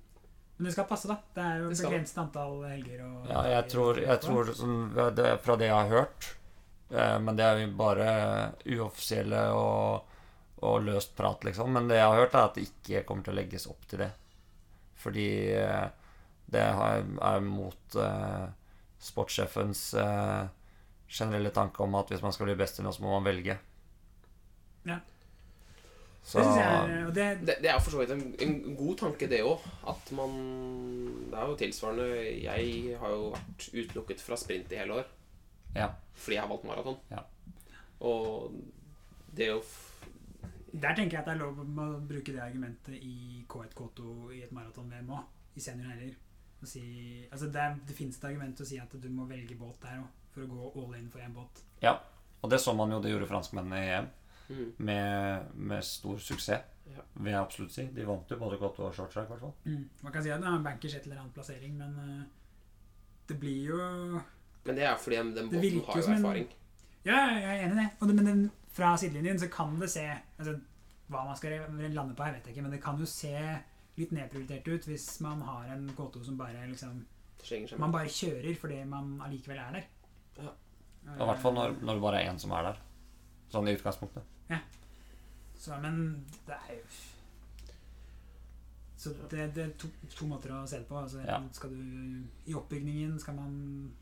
[0.57, 1.17] Men det skal passe, da.
[1.35, 3.01] Det er jo et begrenset antall helger.
[3.03, 6.29] Og Ja, jeg tror, jeg tror det, Fra det jeg har hørt
[6.93, 8.07] eh, Men det er jo bare
[8.77, 10.05] uoffisielle og,
[10.63, 11.73] og løst prat, liksom.
[11.75, 14.05] Men det jeg har hørt, er at det ikke kommer til å legges opp til
[14.05, 14.11] det.
[15.03, 15.27] Fordi
[15.59, 15.89] eh,
[16.51, 18.45] det er mot eh,
[19.03, 20.45] sportssjefens eh,
[21.09, 23.57] generelle tanke om at hvis man skal bli best i noe, så må man velge.
[24.89, 25.01] Ja.
[26.25, 28.97] Så Det jeg er, og det, Det, det er for så vidt en, en god
[29.03, 29.65] tanke, det òg.
[29.93, 30.39] At man
[31.29, 32.07] Det er jo tilsvarende
[32.41, 35.11] Jeg har jo vært utelukket fra sprint i hele år
[35.75, 35.91] ja.
[36.15, 36.97] fordi jeg har valgt maraton.
[37.11, 37.25] Ja.
[38.01, 38.55] Og
[39.37, 39.61] det å
[40.73, 44.41] Der tenker jeg at det er lov å bruke det argumentet i K1 K2 i
[44.43, 46.17] et maraton-VM òg, i seniorheller.
[46.65, 46.83] Å Si,
[47.31, 49.77] altså det, er, det finnes et argument til å si at du må velge båt
[49.85, 51.63] der òg, for å gå all in for én båt.
[51.85, 51.99] ja.
[52.45, 54.07] Og det så man jo, det gjorde franskmennene i EM.
[54.51, 56.61] mm, med, med stor suksess,
[56.91, 57.01] Ja.
[57.17, 57.87] vil jeg absolutt si.
[57.97, 59.55] De vant jo både godt og short track, i hvert fall.
[60.03, 62.27] Man kan si at det er en bankers et eller annet plassering, men uh,
[63.31, 63.79] det blir jo
[64.67, 66.49] Men det er fordi den båten har jo som en- erfaring.
[67.07, 67.89] Ja, jeg er enig i det.
[68.01, 68.45] Og det men den,
[68.77, 70.05] fra sidelinjen så kan det se
[70.39, 70.59] altså,
[71.09, 73.33] Hva man skal lande på her, vet jeg ikke, men det kan jo se
[73.97, 77.05] litt nedprioritert ut hvis man har en K2 som bare liksom
[77.79, 79.85] Man bare kjører fordi man allikevel er der.
[80.39, 80.53] Ja.
[81.15, 82.79] I hvert fall når, når det bare er én som er der.
[83.53, 84.23] Sånn i utgangspunktet.
[85.65, 86.87] Så, men det er jo
[88.97, 90.97] Så det, det er to, to måter å se det på.
[90.97, 91.39] Altså, Ja.
[91.53, 93.93] skal du, I oppbygningen skal man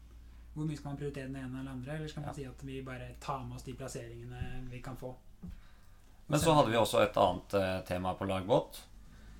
[0.54, 1.96] Hvor mye skal man prioritere den ene eller andre?
[1.96, 2.34] Eller skal man Ja.
[2.34, 5.14] si at vi bare tar med oss de plasseringene vi kan få?
[6.28, 8.82] Men så hadde vi også et annet eh, tema på lagbåt.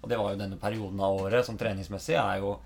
[0.03, 2.57] Og det var jo denne perioden av året som treningsmessig er jo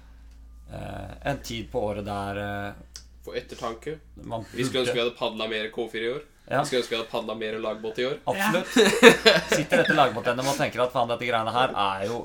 [0.72, 3.98] eh, en tid på året der eh, For ettertanke.
[4.24, 6.22] man Vi skulle ønske vi hadde padla mer K4 i år.
[6.46, 8.16] Ja, Vi skulle ønske vi hadde padla mer lagbåt i år.
[8.24, 8.72] absolutt.
[9.56, 12.22] Sitter dette lagbåt-NM og tenker at faen, dette greiene her er jo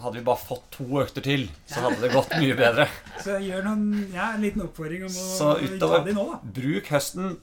[0.00, 2.86] Hadde vi bare fått to økter til, så hadde det gått mye bedre.
[3.20, 6.38] Så gjør noen, ja, en liten oppfordring om å utover, ta de nå, da.
[6.56, 7.34] Bruk høsten.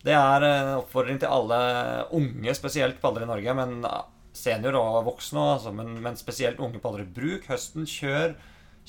[0.00, 1.58] Det er en oppfordring til alle
[2.16, 3.84] unge, spesielt padlere i Norge, men
[4.36, 7.08] senior og voksne altså, men, men spesielt unge padlere.
[7.16, 7.86] Bruk høsten.
[7.88, 8.36] Kjør,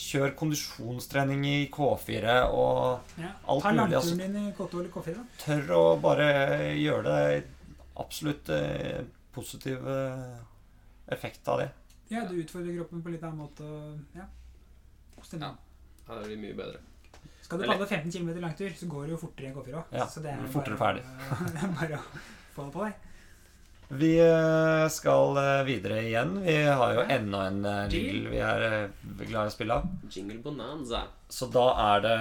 [0.01, 3.33] kjør kondisjonstrening i K4 og Ja.
[3.49, 4.15] Alt Ta mulig, altså.
[4.15, 5.25] langturen din i K2 eller K4, da.
[5.45, 6.29] tør å bare
[6.77, 7.41] gjøre det
[8.01, 9.01] absolutt eh,
[9.35, 10.37] positiv eh,
[11.11, 11.69] effekt av det.
[12.11, 13.67] Ja, du utfordrer kroppen på litt annen måte.
[14.17, 14.25] Ja.
[15.23, 15.53] Stemmer.
[16.07, 16.15] Ja.
[16.17, 16.79] Det blir mye bedre.
[17.45, 19.93] Skal du padle 15 km langtur, så går det jo fortere i K4 òg.
[19.95, 21.71] Ja, så det er fortere bare, ferdig.
[21.79, 22.03] bare å
[22.55, 23.07] få det på deg.
[23.93, 26.41] Vi eh, skal eh, videre igjen.
[26.43, 28.89] Vi har jo enda en eh, jingle vi er
[29.27, 29.89] glad i å spille av.
[30.11, 31.03] Jingle bonanza.
[31.29, 31.65] Så da
[31.95, 32.15] er det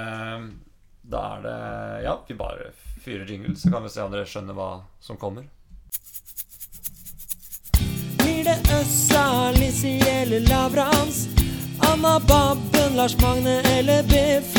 [1.11, 1.55] Da er det
[2.05, 2.73] Ja, vi bare
[3.05, 5.47] fyrer jingle, så kan vi se om dere skjønner hva som kommer.
[8.19, 9.25] Blir det Øssa,
[9.57, 11.29] Lissi eller Lavrans?
[11.87, 14.55] Anna Babben, Lars Magne eller Biff?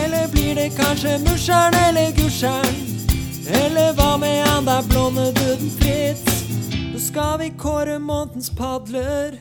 [0.00, 2.93] Eller blir det kanskje Musjern eller Gurseren?
[3.48, 6.24] Eller hva med han der blonde duden Fritz?
[6.94, 9.36] Nå skal vi kåre månedens padler.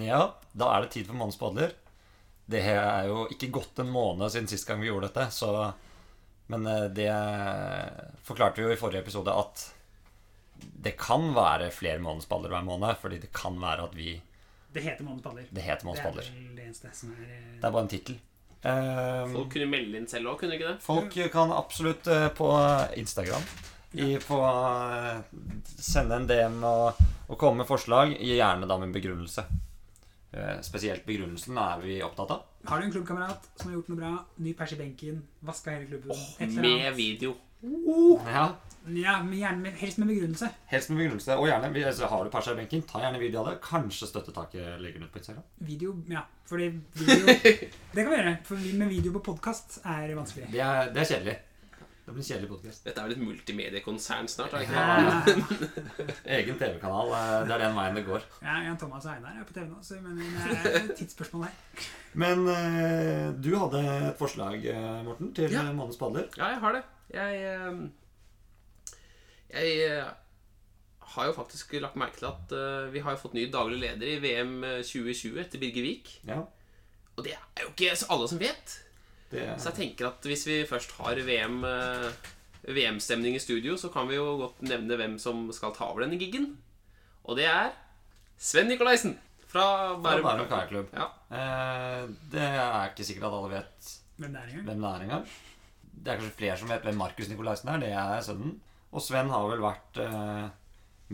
[0.00, 0.22] Ja,
[0.56, 1.74] da er det tid for månedens padler.
[2.50, 5.72] Det er jo ikke gått en måned siden sist gang vi gjorde dette, så
[6.50, 7.12] Men eh, det
[8.26, 9.62] forklarte vi jo i forrige episode at
[10.82, 14.16] det kan være flere månedens padler hver måned, fordi det kan være at vi
[14.74, 15.46] Det heter månedens padler.
[15.50, 16.56] Det heter Månens Det er padler.
[16.56, 18.18] det eneste som er eh, Det er bare en tittel.
[18.62, 20.82] Eh, Folk kunne melde inn selv òg, kunne de ikke det?
[20.84, 22.48] Folk kan absolutt eh, på
[23.00, 23.42] Instagram
[23.98, 25.18] i, på, eh,
[25.82, 28.14] sende en DM og, og komme med forslag.
[28.22, 29.44] Gjerne da med begrunnelse.
[30.32, 32.44] Eh, Spesielt begrunnelsen er vi opptatt av.
[32.70, 34.12] Har du en klubbkamerat som har gjort noe bra,
[34.46, 36.22] ny pers i benken, vaska hele klubben oh,
[36.62, 37.34] Med video.
[37.62, 38.20] video.
[38.30, 38.46] Ja,
[38.86, 40.48] Ja, men gjerne med, helst med begrunnelse.
[40.66, 41.36] Helst med begrunnelse.
[41.38, 43.60] Og gjerne, hvis har du persa i benken, ta gjerne video av det.
[43.62, 45.44] Kanskje støttetaket legger den ut på Instagram.
[45.68, 46.24] Video, ja.
[46.50, 46.66] Fordi
[46.98, 47.26] video
[47.94, 48.36] Det kan vi gjøre.
[48.44, 50.50] For vi- med video på podkast er vanskelig.
[50.52, 51.36] Det er, det er kjedelig.
[52.02, 52.82] Det blir en kjedelig podkast.
[52.84, 54.56] Dette er vel et multimediekonsern snart?
[54.58, 54.74] ikke?
[54.74, 55.22] Ja,
[56.40, 57.12] Egen TV-kanal.
[57.14, 58.24] eh, Det er den veien det går.
[58.42, 61.46] ja, Jan Thomas og Einar er på TV nå, så men det er et tidsspørsmål
[61.46, 61.86] her.
[62.24, 65.62] Men eh, du hadde et forslag, eh, Morten, til Ja.
[65.62, 65.72] ja.
[65.72, 66.26] Månens padler.
[66.36, 66.82] Ja, jeg har det.
[67.14, 67.46] Jeg
[69.52, 70.10] Jeg eh,
[71.14, 74.14] har jo faktisk lagt merke til at eh, vi har jo fått ny daglig leder
[74.14, 76.12] i VM 2020 etter Birger Vik.
[76.28, 76.40] Ja,
[77.16, 78.78] Og det er jo ikke alle som vet.
[79.32, 82.30] det, Så jeg tenker at hvis vi først har VM eh,
[82.72, 86.18] VM-stemning i studio, så kan vi jo godt nevne hvem som skal ta over denne
[86.20, 86.52] giggen.
[87.24, 87.72] Og det er
[88.38, 89.18] Sven Nikolaisen
[89.52, 90.24] fra Bærum.
[90.24, 90.92] Bærum Kajakklubb.
[90.96, 91.08] Ja.
[91.30, 94.64] Eh, det er ikke sikkert at alle vet Hvem det er engang.
[94.68, 95.26] hvem det er engang.
[95.92, 97.82] Det er kanskje flere som vet hvem Markus Nikolaisen er.
[97.82, 98.60] Det er sønnen.
[98.92, 100.48] Og Sven har vel vært eh,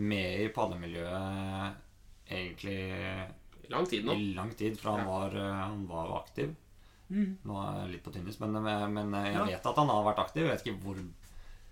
[0.03, 1.75] med i padlemiljøet
[2.29, 2.79] egentlig
[3.69, 4.13] Lang tid nå.
[4.17, 6.55] i lang tid, fra han var, eh, han var aktiv.
[7.09, 7.37] Mm.
[7.45, 8.51] Nå er jeg litt på tynnis, men,
[8.93, 9.45] men jeg Ja.
[9.45, 10.43] vet at han har vært aktiv.
[10.45, 10.99] Jeg vet ikke hvor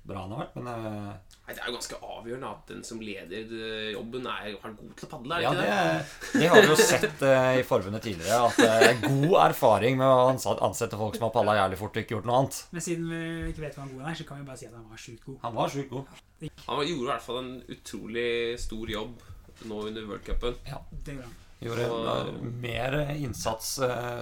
[0.07, 1.09] bra han har vært, men eh,
[1.47, 4.95] Nei, Det er jo ganske avgjørende at den som leder eh, jobben, er, er god
[4.99, 5.37] til å padle.
[5.37, 6.41] Er Ja, ikke det, det?
[6.41, 8.39] det har vi jo sett uh, i forbundet tidligere.
[8.49, 10.27] At det er god erfaring med å
[10.67, 12.59] ansette folk som har padla jævlig fort og ikke gjort noe annet.
[12.75, 13.21] Men siden vi
[13.53, 15.23] ikke vet hva han god er, så kan vi bare si at han var sjukt
[15.29, 15.39] god.
[15.45, 16.21] Han var sjukt god.
[16.67, 18.29] Han gjorde i hvert fall en utrolig
[18.67, 19.27] stor jobb
[19.71, 20.59] nå under worldcupen.
[20.67, 21.43] Det gjorde han.
[21.63, 23.79] Gjorde mer innsats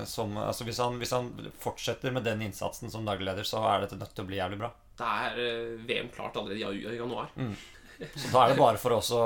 [0.08, 3.84] som altså hvis, han, hvis han fortsetter med den innsatsen som daglig leder, så er
[3.84, 4.70] dette nødt til å bli jævlig bra.
[5.00, 7.32] Da er eh, VM klart allerede i januar.
[7.36, 7.56] Mm.
[8.16, 9.26] Så da er det bare for oss å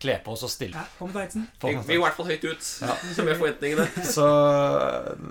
[0.00, 0.76] kle på oss og stille.
[0.76, 2.64] Ja, Vi, går i hvert fall høyt ut
[3.16, 3.86] Som er forventningene.
[4.16, 4.26] Så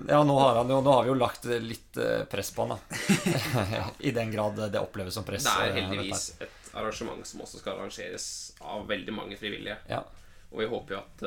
[0.10, 2.74] ja, nå har, han jo, nå har vi jo lagt litt eh, press på han,
[2.78, 3.86] da.
[4.00, 5.46] I den grad det oppleves som press.
[5.46, 8.28] Det er eh, heldigvis et arrangement som også skal arrangeres
[8.66, 9.78] av veldig mange frivillige.
[9.90, 10.02] Ja.
[10.50, 11.26] Og vi håper jo at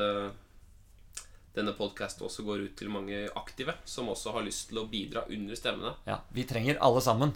[1.55, 5.25] denne podkasten også går ut til mange aktive som også har lyst til å bidra
[5.31, 5.95] under stemmene.
[6.07, 6.19] ja.
[6.35, 7.33] Vi trenger alle sammen.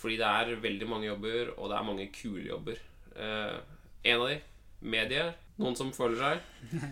[0.00, 2.78] Fordi det er veldig mange jobber, og det er mange kule jobber.
[3.16, 3.56] Eh,
[4.08, 4.38] en av de
[4.80, 5.34] medier.
[5.60, 6.84] Noen som føler seg.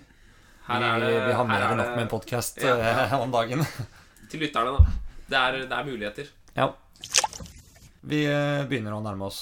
[0.69, 2.75] Her er det, vi, har mer er enn nok med en podkast Ja.
[3.23, 3.65] om dagen.
[4.31, 4.99] Til lytterne, da.
[5.29, 6.29] Det er, det er muligheter.
[6.57, 6.69] Ja.
[8.09, 9.41] Vi eh, begynner å nærme oss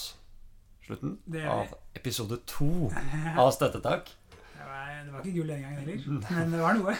[0.86, 2.92] slutten av episode to
[3.42, 4.12] av Støttetak.
[4.30, 6.94] Det var, det var ikke gull den gangen heller, men det var noe.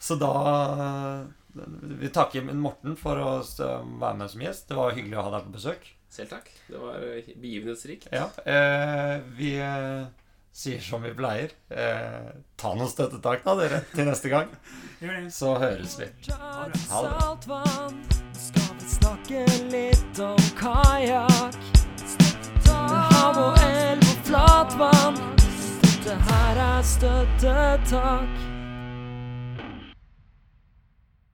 [0.00, 0.32] Så da
[2.00, 4.68] Vi takker Morten for å være med som gjest.
[4.68, 5.88] Det var hyggelig å ha deg på besøk.
[6.12, 6.50] Selv takk.
[6.68, 8.08] Det var eh, begivenhetsrikt.
[8.14, 10.06] Ja, eh, Vi eh,
[10.56, 11.52] sier som vi pleier.
[11.68, 14.52] Eh, ta noen støttetak, da, dere, til neste gang.
[15.32, 16.08] Så høres vi.
[16.30, 16.80] Ha det.
[18.36, 21.58] Skal vi snakke litt om kajakk?
[22.66, 25.20] Hav og elv og flatvann.
[25.82, 28.45] Dette her er støttetak.